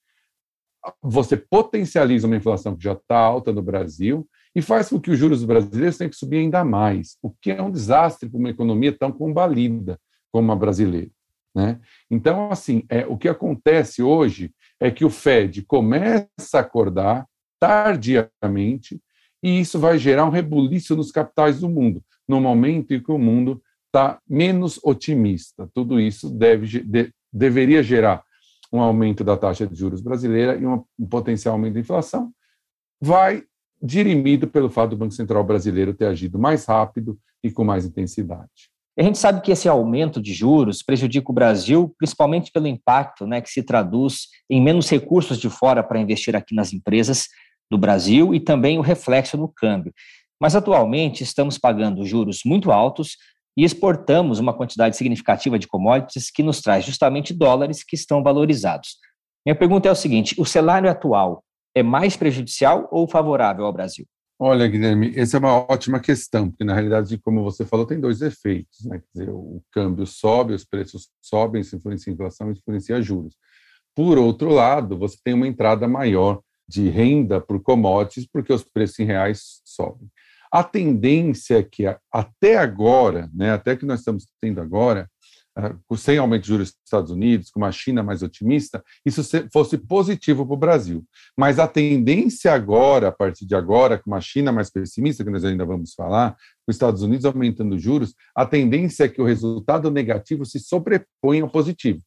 Você 1.02 1.36
potencializa 1.36 2.26
uma 2.26 2.36
inflação 2.36 2.76
que 2.76 2.84
já 2.84 2.92
está 2.92 3.18
alta 3.18 3.52
no 3.52 3.62
Brasil 3.62 4.28
e 4.54 4.62
faz 4.62 4.88
com 4.88 5.00
que 5.00 5.10
os 5.10 5.18
juros 5.18 5.44
brasileiros 5.44 5.96
tenham 5.96 6.10
que 6.10 6.16
subir 6.16 6.38
ainda 6.38 6.64
mais, 6.64 7.16
o 7.22 7.30
que 7.30 7.50
é 7.50 7.62
um 7.62 7.70
desastre 7.70 8.28
para 8.28 8.38
uma 8.38 8.50
economia 8.50 8.92
tão 8.92 9.12
combalida 9.12 9.98
como 10.32 10.50
a 10.52 10.56
brasileira. 10.56 11.10
Né? 11.54 11.80
Então, 12.10 12.50
assim, 12.50 12.84
é, 12.88 13.06
o 13.06 13.16
que 13.16 13.28
acontece 13.28 14.02
hoje 14.02 14.52
é 14.78 14.90
que 14.90 15.04
o 15.04 15.10
Fed 15.10 15.62
começa 15.62 16.28
a 16.54 16.60
acordar 16.60 17.26
tardiamente 17.58 19.00
e 19.42 19.60
isso 19.60 19.78
vai 19.78 19.98
gerar 19.98 20.24
um 20.24 20.30
rebuliço 20.30 20.96
nos 20.96 21.10
capitais 21.10 21.60
do 21.60 21.68
mundo, 21.68 22.02
no 22.26 22.40
momento 22.40 22.92
em 22.92 23.02
que 23.02 23.10
o 23.10 23.18
mundo 23.18 23.62
está 23.86 24.20
menos 24.28 24.78
otimista. 24.82 25.68
Tudo 25.72 26.00
isso 26.00 26.30
deve, 26.30 26.82
de, 26.82 27.12
deveria 27.32 27.82
gerar 27.82 28.22
um 28.72 28.80
aumento 28.80 29.24
da 29.24 29.36
taxa 29.36 29.66
de 29.66 29.74
juros 29.74 30.00
brasileira 30.00 30.56
e 30.56 30.66
um, 30.66 30.84
potencial 31.08 31.54
aumento 31.54 31.74
da 31.74 31.80
inflação. 31.80 32.32
Vai 33.00 33.44
dirimido 33.82 34.48
pelo 34.48 34.70
fato 34.70 34.90
do 34.90 34.96
Banco 34.96 35.14
Central 35.14 35.44
brasileiro 35.44 35.94
ter 35.94 36.06
agido 36.06 36.38
mais 36.38 36.64
rápido 36.64 37.18
e 37.42 37.50
com 37.50 37.64
mais 37.64 37.84
intensidade. 37.84 38.70
A 38.98 39.02
gente 39.02 39.18
sabe 39.18 39.40
que 39.40 39.52
esse 39.52 39.68
aumento 39.68 40.20
de 40.20 40.34
juros 40.34 40.82
prejudica 40.82 41.30
o 41.30 41.34
Brasil, 41.34 41.94
principalmente 41.96 42.50
pelo 42.50 42.66
impacto 42.66 43.26
né, 43.26 43.40
que 43.40 43.48
se 43.48 43.62
traduz 43.62 44.26
em 44.50 44.60
menos 44.60 44.90
recursos 44.90 45.38
de 45.38 45.48
fora 45.48 45.84
para 45.84 46.00
investir 46.00 46.34
aqui 46.34 46.52
nas 46.52 46.72
empresas, 46.72 47.28
do 47.70 47.78
Brasil 47.78 48.34
e 48.34 48.40
também 48.40 48.78
o 48.78 48.82
reflexo 48.82 49.36
no 49.36 49.48
câmbio. 49.48 49.92
Mas 50.40 50.54
atualmente 50.56 51.22
estamos 51.22 51.58
pagando 51.58 52.04
juros 52.04 52.40
muito 52.44 52.70
altos 52.70 53.16
e 53.56 53.64
exportamos 53.64 54.38
uma 54.38 54.54
quantidade 54.54 54.96
significativa 54.96 55.58
de 55.58 55.66
commodities 55.66 56.30
que 56.30 56.42
nos 56.42 56.60
traz 56.60 56.84
justamente 56.84 57.34
dólares 57.34 57.82
que 57.84 57.96
estão 57.96 58.22
valorizados. 58.22 58.96
Minha 59.44 59.56
pergunta 59.56 59.88
é 59.88 59.92
o 59.92 59.96
seguinte: 59.96 60.34
o 60.38 60.44
cenário 60.44 60.90
atual 60.90 61.42
é 61.78 61.82
mais 61.82 62.16
prejudicial 62.16 62.88
ou 62.90 63.08
favorável 63.08 63.64
ao 63.64 63.72
Brasil? 63.72 64.06
Olha, 64.40 64.68
Guilherme, 64.68 65.12
essa 65.16 65.36
é 65.36 65.40
uma 65.40 65.66
ótima 65.68 65.98
questão, 65.98 66.48
porque 66.48 66.62
na 66.62 66.72
realidade, 66.72 67.18
como 67.18 67.42
você 67.42 67.64
falou, 67.64 67.84
tem 67.84 67.98
dois 67.98 68.22
efeitos. 68.22 68.84
Né? 68.84 68.98
Quer 69.00 69.06
dizer, 69.12 69.30
o 69.30 69.60
câmbio 69.72 70.06
sobe, 70.06 70.54
os 70.54 70.64
preços 70.64 71.08
sobem, 71.20 71.60
isso 71.60 71.74
influencia 71.74 72.12
a 72.12 72.14
inflação, 72.14 72.52
influencia 72.52 73.02
juros. 73.02 73.34
Por 73.96 74.16
outro 74.16 74.50
lado, 74.50 74.96
você 74.96 75.18
tem 75.24 75.34
uma 75.34 75.48
entrada 75.48 75.88
maior 75.88 76.40
de 76.68 76.88
renda 76.88 77.40
por 77.40 77.60
commodities, 77.60 78.28
porque 78.32 78.52
os 78.52 78.62
preços 78.62 79.00
em 79.00 79.04
reais 79.04 79.60
sobem. 79.64 80.08
A 80.52 80.62
tendência 80.62 81.58
é 81.58 81.62
que 81.62 81.84
até 82.12 82.56
agora, 82.56 83.28
né, 83.34 83.52
até 83.52 83.74
que 83.76 83.84
nós 83.84 83.98
estamos 83.98 84.26
tendo 84.40 84.60
agora, 84.60 85.10
sem 85.96 86.18
aumento 86.18 86.42
de 86.42 86.48
juros 86.48 86.70
dos 86.70 86.80
Estados 86.84 87.10
Unidos, 87.10 87.50
com 87.50 87.60
uma 87.60 87.72
China 87.72 88.02
mais 88.02 88.22
otimista, 88.22 88.82
isso 89.04 89.22
fosse 89.52 89.76
positivo 89.76 90.46
para 90.46 90.54
o 90.54 90.58
Brasil. 90.58 91.04
Mas 91.36 91.58
a 91.58 91.66
tendência 91.66 92.52
agora, 92.52 93.08
a 93.08 93.12
partir 93.12 93.46
de 93.46 93.54
agora, 93.54 93.98
com 93.98 94.10
uma 94.10 94.20
China 94.20 94.52
mais 94.52 94.70
pessimista, 94.70 95.24
que 95.24 95.30
nós 95.30 95.44
ainda 95.44 95.64
vamos 95.64 95.94
falar, 95.94 96.36
os 96.66 96.76
Estados 96.76 97.02
Unidos 97.02 97.24
aumentando 97.24 97.78
juros, 97.78 98.14
a 98.34 98.46
tendência 98.46 99.04
é 99.04 99.08
que 99.08 99.20
o 99.20 99.24
resultado 99.24 99.90
negativo 99.90 100.44
se 100.44 100.60
sobreponha 100.60 101.42
ao 101.42 101.50
positivo. 101.50 102.00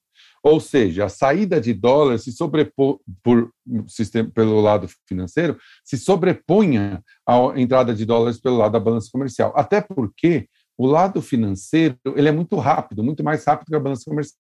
Ou 0.44 0.60
seja, 0.60 1.06
a 1.06 1.10
saída 1.10 1.62
de 1.62 1.74
dólar 1.74 2.18
se 2.18 2.32
sobrepor 2.32 3.00
por 3.24 3.52
sistema, 3.88 4.30
pelo 4.32 4.60
lado 4.60 4.88
financeiro 5.08 5.58
se 5.84 5.98
sobreponha 5.98 7.04
à 7.28 7.36
entrada 7.56 7.94
de 7.94 8.06
dólares 8.06 8.40
pelo 8.40 8.58
lado 8.58 8.72
da 8.72 8.80
balança 8.80 9.10
comercial. 9.12 9.54
Até 9.56 9.82
porque 9.82 10.48
o 10.82 10.88
lado 10.88 11.22
financeiro 11.22 11.96
ele 12.16 12.28
é 12.28 12.32
muito 12.32 12.56
rápido, 12.56 13.04
muito 13.04 13.24
mais 13.24 13.46
rápido 13.46 13.68
que 13.68 13.76
a 13.76 13.80
balança 13.80 14.10
comercial. 14.10 14.40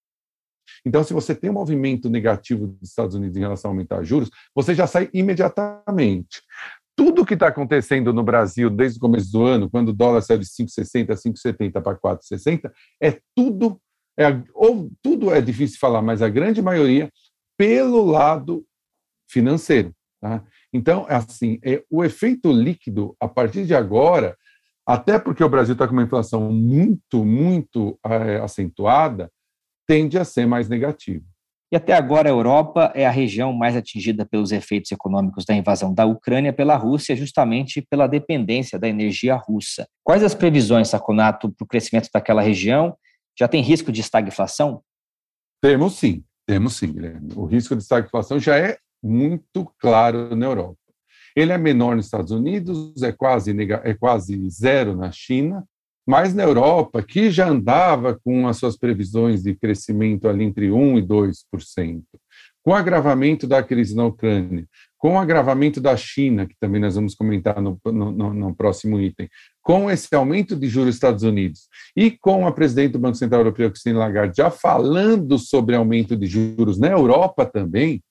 Então, 0.83 1.03
se 1.03 1.13
você 1.13 1.35
tem 1.35 1.51
um 1.51 1.53
movimento 1.53 2.09
negativo 2.09 2.65
dos 2.65 2.89
Estados 2.89 3.13
Unidos 3.13 3.37
em 3.37 3.41
relação 3.41 3.69
a 3.69 3.73
aumentar 3.73 4.03
juros, 4.03 4.31
você 4.55 4.73
já 4.73 4.87
sai 4.87 5.07
imediatamente. 5.13 6.41
Tudo 6.95 7.25
que 7.25 7.35
está 7.35 7.47
acontecendo 7.47 8.11
no 8.11 8.23
Brasil 8.23 8.69
desde 8.71 8.97
o 8.97 9.01
começo 9.01 9.31
do 9.31 9.43
ano, 9.43 9.69
quando 9.69 9.89
o 9.89 9.93
dólar 9.93 10.21
saiu 10.21 10.39
de 10.39 10.45
5,60, 10.45 11.13
5,70 11.13 11.81
para 11.81 11.95
4,60, 11.95 12.71
é 13.01 13.19
tudo 13.35 13.79
é, 14.17 14.25
ou 14.53 14.91
tudo 15.01 15.31
é 15.31 15.39
difícil 15.41 15.79
falar, 15.79 16.01
mas 16.01 16.21
a 16.21 16.29
grande 16.29 16.61
maioria 16.61 17.09
pelo 17.57 18.03
lado 18.03 18.65
financeiro. 19.29 19.93
Tá? 20.19 20.43
Então, 20.73 21.05
é 21.07 21.15
assim, 21.15 21.59
é, 21.63 21.83
o 21.89 22.03
efeito 22.03 22.51
líquido, 22.51 23.15
a 23.19 23.27
partir 23.27 23.65
de 23.65 23.73
agora, 23.73 24.35
até 24.87 25.19
porque 25.19 25.43
o 25.43 25.49
Brasil 25.49 25.73
está 25.73 25.87
com 25.87 25.93
uma 25.93 26.03
inflação 26.03 26.51
muito, 26.51 27.23
muito 27.23 27.99
é, 28.05 28.37
acentuada, 28.37 29.31
tende 29.87 30.17
a 30.17 30.25
ser 30.25 30.45
mais 30.45 30.67
negativo. 30.67 31.25
E 31.71 31.75
até 31.77 31.93
agora 31.93 32.27
a 32.27 32.31
Europa 32.31 32.91
é 32.93 33.05
a 33.05 33.11
região 33.11 33.53
mais 33.53 33.77
atingida 33.77 34.25
pelos 34.25 34.51
efeitos 34.51 34.91
econômicos 34.91 35.45
da 35.45 35.55
invasão 35.55 35.93
da 35.93 36.05
Ucrânia 36.05 36.51
pela 36.51 36.75
Rússia, 36.75 37.15
justamente 37.15 37.81
pela 37.89 38.07
dependência 38.07 38.77
da 38.77 38.89
energia 38.89 39.35
russa. 39.35 39.87
Quais 40.03 40.21
as 40.21 40.35
previsões, 40.35 40.89
Saconato, 40.89 41.49
para 41.49 41.63
o 41.63 41.67
crescimento 41.67 42.09
daquela 42.13 42.41
região 42.41 42.93
já 43.39 43.47
tem 43.47 43.63
risco 43.63 43.89
de 43.89 44.01
estagflação? 44.01 44.81
Temos 45.61 45.93
sim, 45.93 46.25
temos 46.45 46.75
sim, 46.75 46.91
Guilherme. 46.91 47.29
O 47.35 47.45
risco 47.45 47.73
de 47.73 47.83
estagflação 47.83 48.37
já 48.37 48.57
é 48.57 48.77
muito 49.01 49.71
claro 49.79 50.35
na 50.35 50.45
Europa. 50.45 50.77
Ele 51.35 51.51
é 51.51 51.57
menor 51.57 51.95
nos 51.95 52.05
Estados 52.05 52.31
Unidos, 52.31 53.01
é 53.01 53.11
quase, 53.11 53.55
é 53.83 53.93
quase 53.93 54.49
zero 54.49 54.95
na 54.95 55.11
China, 55.11 55.63
mas 56.05 56.33
na 56.33 56.43
Europa, 56.43 57.03
que 57.03 57.29
já 57.29 57.47
andava 57.47 58.19
com 58.23 58.47
as 58.47 58.57
suas 58.57 58.77
previsões 58.77 59.43
de 59.43 59.55
crescimento 59.55 60.27
ali 60.27 60.43
entre 60.43 60.69
1% 60.69 60.97
e 60.97 61.01
2%, 61.01 62.01
com 62.63 62.71
o 62.71 62.75
agravamento 62.75 63.47
da 63.47 63.61
crise 63.63 63.95
na 63.95 64.05
Ucrânia, 64.05 64.65
com 64.97 65.15
o 65.15 65.17
agravamento 65.17 65.81
da 65.81 65.97
China, 65.97 66.45
que 66.45 66.55
também 66.59 66.79
nós 66.79 66.95
vamos 66.95 67.15
comentar 67.15 67.59
no, 67.61 67.79
no, 67.85 68.33
no, 68.33 68.55
próximo 68.55 68.99
item, 68.99 69.27
com 69.61 69.89
esse 69.89 70.13
aumento 70.15 70.55
de 70.55 70.67
juros 70.67 70.89
dos 70.89 70.95
Estados 70.95 71.23
Unidos 71.23 71.67
e 71.95 72.11
com 72.11 72.45
a 72.45 72.51
presidente 72.51 72.93
do 72.93 72.99
Banco 72.99 73.17
Central 73.17 73.41
Europeu, 73.41 73.71
Christine 73.71 73.95
Lagarde, 73.95 74.37
já 74.37 74.51
falando 74.51 75.39
sobre 75.39 75.75
aumento 75.75 76.15
de 76.15 76.27
juros 76.27 76.77
na 76.77 76.87
Europa 76.87 77.45
também, 77.45 78.03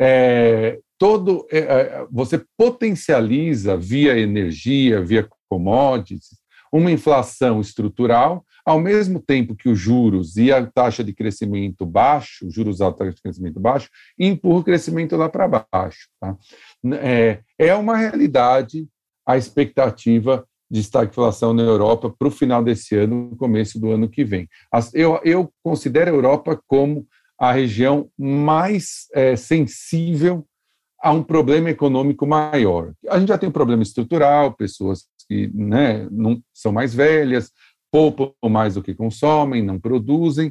é, 0.00 0.78
todo 0.98 1.46
é, 1.50 1.58
é 1.58 2.06
você 2.10 2.42
potencializa 2.56 3.76
via 3.76 4.18
energia, 4.18 5.02
via 5.02 5.28
commodities, 5.48 6.38
uma 6.72 6.90
inflação 6.90 7.60
estrutural, 7.60 8.44
ao 8.64 8.80
mesmo 8.80 9.20
tempo 9.20 9.54
que 9.54 9.68
os 9.68 9.78
juros 9.78 10.36
e 10.36 10.50
a 10.50 10.66
taxa 10.66 11.04
de 11.04 11.12
crescimento 11.12 11.84
baixo, 11.84 12.50
juros 12.50 12.80
altos, 12.80 12.98
taxa 12.98 13.14
de 13.14 13.22
crescimento 13.22 13.60
baixo, 13.60 13.88
empurra 14.18 14.60
o 14.60 14.64
crescimento 14.64 15.16
lá 15.16 15.28
para 15.28 15.66
baixo. 15.70 16.08
Tá? 16.18 16.36
É, 17.00 17.40
é 17.58 17.74
uma 17.74 17.96
realidade 17.96 18.88
a 19.26 19.36
expectativa 19.36 20.46
de 20.70 20.80
estagflação 20.80 21.52
na 21.52 21.62
Europa 21.62 22.10
para 22.10 22.28
o 22.28 22.30
final 22.30 22.64
desse 22.64 22.96
ano, 22.96 23.30
no 23.30 23.36
começo 23.36 23.78
do 23.78 23.90
ano 23.90 24.08
que 24.08 24.24
vem. 24.24 24.48
Eu, 24.92 25.20
eu 25.22 25.52
considero 25.62 26.10
a 26.10 26.14
Europa 26.14 26.60
como 26.66 27.06
a 27.38 27.52
região 27.52 28.10
mais 28.18 29.06
é, 29.14 29.36
sensível 29.36 30.44
a 31.04 31.12
um 31.12 31.22
problema 31.22 31.68
econômico 31.68 32.26
maior. 32.26 32.94
A 33.10 33.18
gente 33.18 33.28
já 33.28 33.36
tem 33.36 33.50
um 33.50 33.52
problema 33.52 33.82
estrutural, 33.82 34.54
pessoas 34.54 35.04
que 35.28 35.50
né, 35.52 36.08
não, 36.10 36.42
são 36.50 36.72
mais 36.72 36.94
velhas, 36.94 37.52
poupam 37.92 38.32
mais 38.48 38.72
do 38.72 38.82
que 38.82 38.94
consomem, 38.94 39.62
não 39.62 39.78
produzem, 39.78 40.50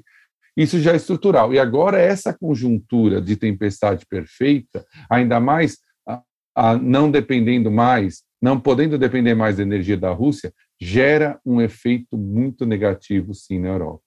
isso 0.56 0.80
já 0.80 0.94
é 0.94 0.96
estrutural. 0.96 1.56
E 1.56 1.58
agora 1.58 2.00
essa 2.00 2.32
conjuntura 2.32 3.20
de 3.20 3.36
tempestade 3.36 4.06
perfeita, 4.06 4.86
ainda 5.10 5.40
mais 5.40 5.80
a, 6.08 6.22
a 6.56 6.78
não 6.78 7.10
dependendo 7.10 7.72
mais, 7.72 8.22
não 8.40 8.60
podendo 8.60 8.96
depender 8.96 9.34
mais 9.34 9.58
da 9.58 9.64
energia 9.64 9.98
da 9.98 10.12
Rússia, 10.12 10.54
gera 10.80 11.40
um 11.44 11.60
efeito 11.62 12.16
muito 12.16 12.64
negativo 12.64 13.34
sim 13.34 13.58
na 13.58 13.70
Europa. 13.70 14.03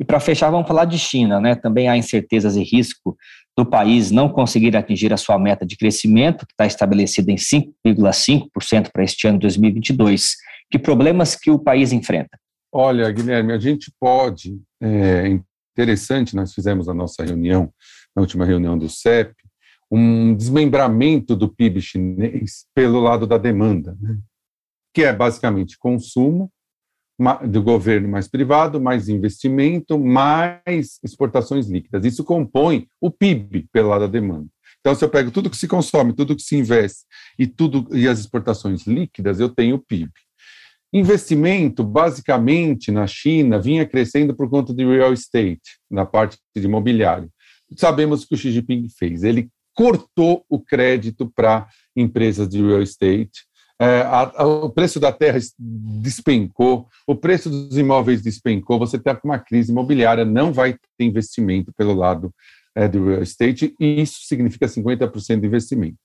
E 0.00 0.04
para 0.04 0.18
fechar, 0.18 0.50
vamos 0.50 0.66
falar 0.66 0.86
de 0.86 0.98
China, 0.98 1.38
né? 1.38 1.54
Também 1.54 1.86
há 1.86 1.94
incertezas 1.94 2.56
e 2.56 2.62
risco 2.62 3.14
do 3.54 3.66
país 3.66 4.10
não 4.10 4.30
conseguir 4.30 4.74
atingir 4.74 5.12
a 5.12 5.18
sua 5.18 5.38
meta 5.38 5.66
de 5.66 5.76
crescimento, 5.76 6.46
que 6.46 6.54
está 6.54 6.64
estabelecida 6.64 7.30
em 7.30 7.36
5,5% 7.36 8.88
para 8.90 9.04
este 9.04 9.28
ano 9.28 9.36
de 9.36 9.42
2022. 9.42 10.36
Que 10.70 10.78
problemas 10.78 11.36
que 11.36 11.50
o 11.50 11.58
país 11.58 11.92
enfrenta? 11.92 12.38
Olha, 12.72 13.10
Guilherme, 13.12 13.52
a 13.52 13.58
gente 13.58 13.92
pode, 14.00 14.58
é 14.80 15.38
interessante, 15.76 16.34
nós 16.34 16.54
fizemos 16.54 16.88
a 16.88 16.94
nossa 16.94 17.22
reunião, 17.22 17.70
na 18.16 18.22
última 18.22 18.46
reunião 18.46 18.78
do 18.78 18.88
CEP, 18.88 19.34
um 19.90 20.34
desmembramento 20.34 21.36
do 21.36 21.48
PIB 21.48 21.82
chinês 21.82 22.64
pelo 22.74 23.00
lado 23.00 23.26
da 23.26 23.36
demanda, 23.36 23.94
né? 24.00 24.16
que 24.94 25.02
é 25.02 25.12
basicamente 25.12 25.76
consumo, 25.78 26.50
do 27.46 27.62
governo 27.62 28.08
mais 28.08 28.26
privado, 28.26 28.80
mais 28.80 29.08
investimento, 29.08 29.98
mais 29.98 30.98
exportações 31.04 31.68
líquidas. 31.68 32.04
Isso 32.04 32.24
compõe 32.24 32.88
o 33.00 33.10
PIB 33.10 33.66
pelo 33.72 33.90
lado 33.90 34.02
da 34.02 34.06
demanda. 34.06 34.46
Então, 34.80 34.94
se 34.94 35.04
eu 35.04 35.10
pego 35.10 35.30
tudo 35.30 35.50
que 35.50 35.56
se 35.56 35.68
consome, 35.68 36.14
tudo 36.14 36.34
que 36.34 36.42
se 36.42 36.56
investe 36.56 37.04
e 37.38 37.46
tudo 37.46 37.86
e 37.94 38.08
as 38.08 38.18
exportações 38.18 38.86
líquidas, 38.86 39.38
eu 39.38 39.50
tenho 39.50 39.76
o 39.76 39.78
PIB. 39.78 40.10
Investimento, 40.92 41.84
basicamente, 41.84 42.90
na 42.90 43.06
China, 43.06 43.60
vinha 43.60 43.86
crescendo 43.86 44.34
por 44.34 44.48
conta 44.48 44.74
de 44.74 44.84
real 44.84 45.12
estate, 45.12 45.78
na 45.90 46.06
parte 46.06 46.38
de 46.56 46.64
imobiliário. 46.64 47.30
Sabemos 47.76 48.22
o 48.22 48.28
que 48.28 48.34
o 48.34 48.38
Xi 48.38 48.50
Jinping 48.50 48.88
fez. 48.98 49.22
Ele 49.22 49.48
cortou 49.74 50.44
o 50.48 50.58
crédito 50.58 51.30
para 51.30 51.68
empresas 51.94 52.48
de 52.48 52.60
real 52.60 52.82
estate, 52.82 53.46
é, 53.80 54.02
a, 54.02 54.42
a, 54.42 54.46
o 54.46 54.68
preço 54.68 55.00
da 55.00 55.10
terra 55.10 55.38
despencou, 55.58 56.86
o 57.06 57.16
preço 57.16 57.48
dos 57.48 57.78
imóveis 57.78 58.20
despencou, 58.20 58.78
você 58.78 58.98
está 58.98 59.16
com 59.16 59.28
uma 59.28 59.38
crise 59.38 59.72
imobiliária, 59.72 60.22
não 60.22 60.52
vai 60.52 60.74
ter 60.98 61.04
investimento 61.06 61.72
pelo 61.72 61.94
lado 61.94 62.30
é, 62.74 62.86
do 62.86 63.06
real 63.06 63.22
estate, 63.22 63.74
e 63.80 64.02
isso 64.02 64.20
significa 64.26 64.66
50% 64.66 65.40
de 65.40 65.46
investimento. 65.46 65.96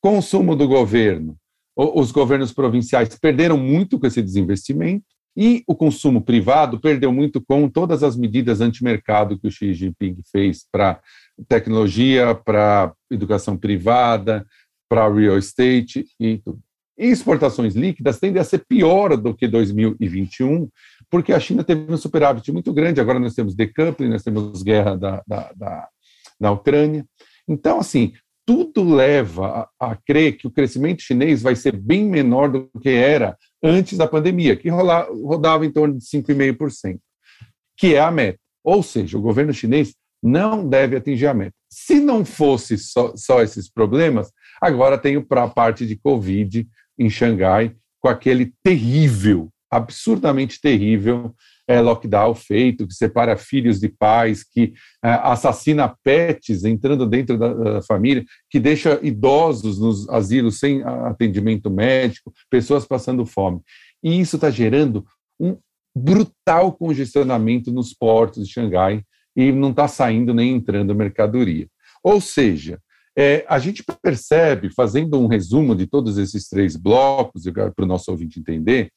Consumo 0.00 0.54
do 0.54 0.68
governo, 0.68 1.36
os 1.76 2.12
governos 2.12 2.52
provinciais 2.52 3.18
perderam 3.18 3.58
muito 3.58 3.98
com 3.98 4.06
esse 4.06 4.22
desinvestimento, 4.22 5.04
e 5.36 5.62
o 5.66 5.74
consumo 5.74 6.22
privado 6.22 6.80
perdeu 6.80 7.12
muito 7.12 7.42
com 7.42 7.68
todas 7.68 8.02
as 8.02 8.16
medidas 8.16 8.60
anti-mercado 8.60 9.38
que 9.38 9.48
o 9.48 9.50
Xi 9.50 9.74
Jinping 9.74 10.16
fez 10.32 10.64
para 10.72 10.98
tecnologia, 11.46 12.34
para 12.34 12.94
educação 13.10 13.58
privada, 13.58 14.46
para 14.88 15.12
real 15.12 15.36
estate 15.36 16.06
e 16.18 16.38
tudo. 16.38 16.60
Exportações 16.98 17.74
líquidas 17.74 18.18
tendem 18.18 18.40
a 18.40 18.44
ser 18.44 18.64
pior 18.66 19.16
do 19.16 19.34
que 19.34 19.46
2021, 19.46 20.68
porque 21.10 21.32
a 21.32 21.40
China 21.40 21.62
teve 21.62 21.92
um 21.92 21.96
superávit 21.96 22.50
muito 22.50 22.72
grande. 22.72 23.00
Agora 23.00 23.18
nós 23.18 23.34
temos 23.34 23.54
decoupling, 23.54 24.08
nós 24.08 24.22
temos 24.22 24.62
guerra 24.62 24.96
da, 24.96 25.22
da, 25.26 25.52
da, 25.54 25.88
da 26.40 26.52
Ucrânia. 26.52 27.04
Então, 27.46 27.78
assim, 27.78 28.12
tudo 28.46 28.82
leva 28.82 29.68
a, 29.78 29.90
a, 29.90 29.96
crer 29.96 30.36
que 30.36 30.46
o 30.46 30.50
crescimento 30.50 31.02
chinês 31.02 31.42
vai 31.42 31.56
ser 31.56 31.76
bem 31.76 32.04
menor 32.04 32.48
do 32.48 32.70
que 32.80 32.88
era 32.88 33.36
antes 33.62 33.98
da 33.98 34.06
pandemia, 34.06 34.56
que 34.56 34.68
rola, 34.68 35.02
rodava 35.02 35.66
em 35.66 35.70
torno 35.70 35.98
de 35.98 36.04
5,5%, 36.04 36.98
que 37.76 37.94
é 37.94 38.00
a 38.00 38.10
meta. 38.10 38.38
Ou 38.64 38.82
seja, 38.82 39.18
o 39.18 39.20
governo 39.20 39.52
chinês 39.52 39.94
não 40.22 40.66
deve 40.66 40.96
atingir 40.96 41.26
a 41.26 41.34
meta. 41.34 41.54
Se 41.68 42.00
não 42.00 42.24
fosse 42.24 42.78
só, 42.78 43.14
só 43.16 43.42
esses 43.42 43.68
problemas, 43.68 44.32
agora 44.62 44.96
tem 44.96 45.16
a 45.16 45.48
parte 45.48 45.86
de 45.86 45.96
Covid, 45.96 46.66
em 46.98 47.10
Xangai, 47.10 47.74
com 48.00 48.08
aquele 48.08 48.52
terrível, 48.62 49.48
absurdamente 49.70 50.60
terrível 50.60 51.34
é, 51.68 51.80
lockdown 51.80 52.34
feito, 52.34 52.86
que 52.86 52.94
separa 52.94 53.36
filhos 53.36 53.80
de 53.80 53.88
pais, 53.88 54.44
que 54.44 54.72
é, 55.04 55.10
assassina 55.10 55.94
pets 56.04 56.64
entrando 56.64 57.06
dentro 57.06 57.36
da, 57.36 57.52
da, 57.52 57.82
família, 57.82 58.24
que 58.48 58.60
deixa 58.60 59.00
idosos 59.02 59.78
nos 59.78 60.08
asilos 60.08 60.58
sem 60.58 60.82
atendimento 60.84 61.70
médico, 61.70 62.32
pessoas 62.48 62.86
passando 62.86 63.26
fome. 63.26 63.60
E 64.02 64.20
isso 64.20 64.36
está 64.36 64.50
gerando 64.50 65.04
um 65.40 65.58
brutal 65.94 66.72
congestionamento 66.72 67.72
nos 67.72 67.92
portos 67.92 68.46
de 68.46 68.52
Xangai 68.52 69.02
e 69.34 69.50
não 69.50 69.70
está 69.70 69.88
saindo 69.88 70.32
nem 70.32 70.54
entrando 70.54 70.94
mercadoria. 70.94 71.66
Ou 72.02 72.20
seja, 72.20 72.78
é, 73.16 73.44
a 73.48 73.58
gente 73.58 73.82
percebe, 74.02 74.70
fazendo 74.74 75.18
um 75.18 75.26
resumo 75.26 75.74
de 75.74 75.86
todos 75.86 76.18
esses 76.18 76.48
três 76.48 76.76
blocos, 76.76 77.44
para 77.74 77.84
o 77.84 77.86
nosso 77.86 78.10
ouvinte 78.10 78.38
entender, 78.38 78.90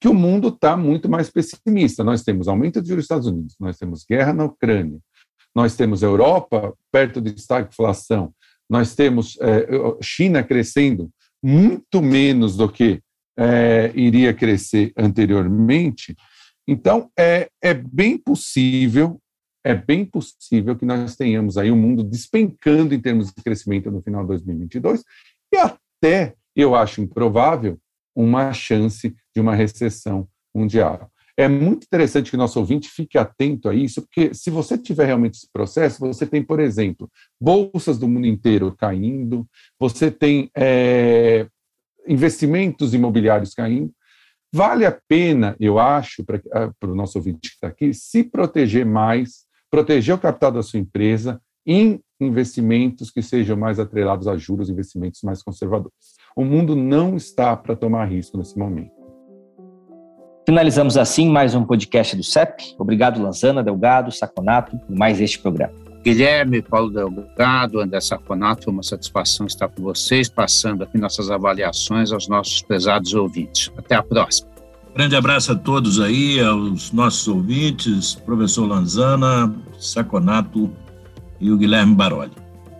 que 0.00 0.08
o 0.08 0.14
mundo 0.14 0.48
está 0.48 0.76
muito 0.76 1.08
mais 1.08 1.28
pessimista. 1.28 2.04
Nós 2.04 2.22
temos 2.22 2.46
aumento 2.46 2.80
de 2.80 2.88
juros 2.88 3.02
nos 3.02 3.04
Estados 3.04 3.26
Unidos, 3.26 3.56
nós 3.58 3.76
temos 3.76 4.04
guerra 4.08 4.32
na 4.32 4.44
Ucrânia, 4.44 5.00
nós 5.54 5.74
temos 5.74 6.02
Europa 6.02 6.72
perto 6.92 7.20
de 7.20 7.34
estagflação, 7.34 8.32
nós 8.70 8.94
temos 8.94 9.36
é, 9.40 9.66
China 10.00 10.42
crescendo 10.44 11.10
muito 11.42 12.00
menos 12.00 12.56
do 12.56 12.68
que 12.68 13.00
é, 13.36 13.92
iria 13.94 14.32
crescer 14.34 14.92
anteriormente. 14.96 16.14
Então, 16.66 17.10
é, 17.18 17.48
é 17.62 17.74
bem 17.74 18.18
possível 18.18 19.20
é 19.68 19.74
bem 19.74 20.02
possível 20.02 20.74
que 20.74 20.86
nós 20.86 21.14
tenhamos 21.14 21.58
aí 21.58 21.70
um 21.70 21.76
mundo 21.76 22.02
despencando 22.02 22.94
em 22.94 23.00
termos 23.00 23.30
de 23.30 23.42
crescimento 23.42 23.90
no 23.90 24.00
final 24.00 24.22
de 24.22 24.28
2022 24.28 25.04
e 25.52 25.58
até, 25.58 26.34
eu 26.56 26.74
acho 26.74 27.02
improvável, 27.02 27.78
uma 28.16 28.50
chance 28.54 29.14
de 29.34 29.40
uma 29.40 29.54
recessão 29.54 30.26
mundial. 30.54 31.10
É 31.36 31.46
muito 31.46 31.84
interessante 31.84 32.30
que 32.30 32.36
o 32.36 32.38
nosso 32.38 32.58
ouvinte 32.58 32.88
fique 32.88 33.18
atento 33.18 33.68
a 33.68 33.74
isso, 33.74 34.00
porque 34.00 34.32
se 34.32 34.48
você 34.48 34.78
tiver 34.78 35.04
realmente 35.04 35.34
esse 35.34 35.48
processo, 35.52 36.00
você 36.00 36.26
tem, 36.26 36.42
por 36.42 36.60
exemplo, 36.60 37.08
bolsas 37.38 37.98
do 37.98 38.08
mundo 38.08 38.26
inteiro 38.26 38.74
caindo, 38.74 39.46
você 39.78 40.10
tem 40.10 40.50
é, 40.56 41.46
investimentos 42.08 42.94
imobiliários 42.94 43.52
caindo. 43.52 43.92
Vale 44.50 44.86
a 44.86 44.98
pena, 45.06 45.54
eu 45.60 45.78
acho, 45.78 46.24
para 46.24 46.72
o 46.84 46.94
nosso 46.94 47.18
ouvinte 47.18 47.50
que 47.50 47.54
está 47.56 47.68
aqui, 47.68 47.92
se 47.92 48.24
proteger 48.24 48.86
mais 48.86 49.46
proteger 49.70 50.14
o 50.14 50.18
capital 50.18 50.52
da 50.52 50.62
sua 50.62 50.80
empresa 50.80 51.40
em 51.66 52.00
investimentos 52.20 53.10
que 53.10 53.22
sejam 53.22 53.56
mais 53.56 53.78
atrelados 53.78 54.26
a 54.26 54.36
juros, 54.36 54.70
investimentos 54.70 55.20
mais 55.22 55.42
conservadores. 55.42 56.16
O 56.36 56.44
mundo 56.44 56.74
não 56.74 57.16
está 57.16 57.56
para 57.56 57.76
tomar 57.76 58.06
risco 58.06 58.38
nesse 58.38 58.58
momento. 58.58 58.90
Finalizamos 60.46 60.96
assim 60.96 61.28
mais 61.28 61.54
um 61.54 61.62
podcast 61.62 62.16
do 62.16 62.22
CEP. 62.22 62.74
Obrigado, 62.78 63.22
Lanzana, 63.22 63.62
Delgado, 63.62 64.10
Saconato, 64.10 64.78
por 64.78 64.96
mais 64.96 65.20
este 65.20 65.38
programa. 65.38 65.74
Guilherme, 66.02 66.62
Paulo 66.62 66.90
Delgado, 66.90 67.80
André 67.80 68.00
Saconato, 68.00 68.64
foi 68.64 68.72
uma 68.72 68.82
satisfação 68.82 69.46
estar 69.46 69.68
com 69.68 69.82
vocês, 69.82 70.28
passando 70.28 70.84
aqui 70.84 70.96
nossas 70.96 71.30
avaliações 71.30 72.12
aos 72.12 72.28
nossos 72.28 72.62
prezados 72.62 73.12
ouvintes. 73.12 73.70
Até 73.76 73.94
a 73.94 74.02
próxima. 74.02 74.48
Grande 74.98 75.14
abraço 75.14 75.52
a 75.52 75.54
todos 75.54 76.00
aí, 76.00 76.40
aos 76.40 76.90
nossos 76.90 77.28
ouvintes, 77.28 78.16
professor 78.16 78.66
Lanzana, 78.66 79.54
Saconato 79.78 80.68
e 81.40 81.52
o 81.52 81.56
Guilherme 81.56 81.94
Baroli. 81.94 82.32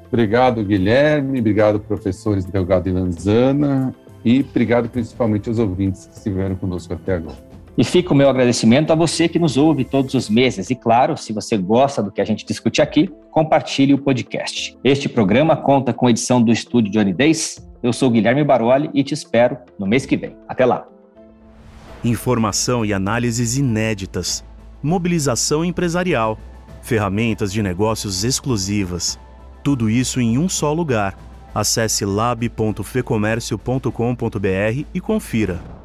Obrigado, 0.09 0.65
Guilherme, 0.65 1.39
obrigado, 1.39 1.79
professores 1.79 2.45
Delgado 2.45 2.89
e 2.89 2.93
Lanzana, 2.93 3.95
e 4.25 4.41
obrigado 4.41 4.89
principalmente 4.89 5.49
aos 5.49 5.61
ouvintes 5.61 6.07
que 6.07 6.17
estiveram 6.17 6.57
conosco 6.57 6.93
até 6.93 7.15
agora. 7.15 7.39
E 7.79 7.85
fica 7.85 8.13
o 8.13 8.17
meu 8.17 8.29
agradecimento 8.29 8.93
a 8.93 8.97
você 8.97 9.29
que 9.29 9.39
nos 9.39 9.57
ouve 9.57 9.85
todos 9.85 10.13
os 10.15 10.29
meses. 10.29 10.71
E 10.71 10.75
claro, 10.75 11.17
se 11.17 11.33
você 11.33 11.57
gosta 11.57 12.03
do 12.03 12.11
que 12.11 12.21
a 12.21 12.25
gente 12.25 12.45
discute 12.45 12.83
aqui, 12.83 13.09
compartilhe 13.31 13.95
o 13.95 13.99
podcast. 13.99 14.77
Este 14.83 15.09
programa 15.09 15.57
conta 15.57 15.93
com 15.93 16.11
edição 16.11 16.43
do 16.43 16.51
estúdio 16.51 16.91
Johnny 16.91 17.13
Days. 17.13 17.65
Eu 17.81 17.93
sou 17.93 18.11
Guilherme 18.11 18.43
Baroli 18.43 18.91
e 18.93 19.05
te 19.05 19.15
espero 19.15 19.57
no 19.79 19.87
mês 19.87 20.05
que 20.05 20.17
vem. 20.17 20.35
Até 20.49 20.67
lá. 20.67 20.98
Informação 22.05 22.85
e 22.85 22.93
análises 22.93 23.57
inéditas. 23.57 24.45
Mobilização 24.81 25.65
empresarial. 25.65 26.39
Ferramentas 26.81 27.53
de 27.53 27.61
negócios 27.61 28.23
exclusivas. 28.23 29.19
Tudo 29.65 29.91
isso 29.91 30.21
em 30.21 30.39
um 30.39 30.49
só 30.49 30.73
lugar. 30.73 31.19
Acesse 31.53 32.05
lab.fecomércio.com.br 32.05 34.85
e 34.95 35.01
confira. 35.01 35.78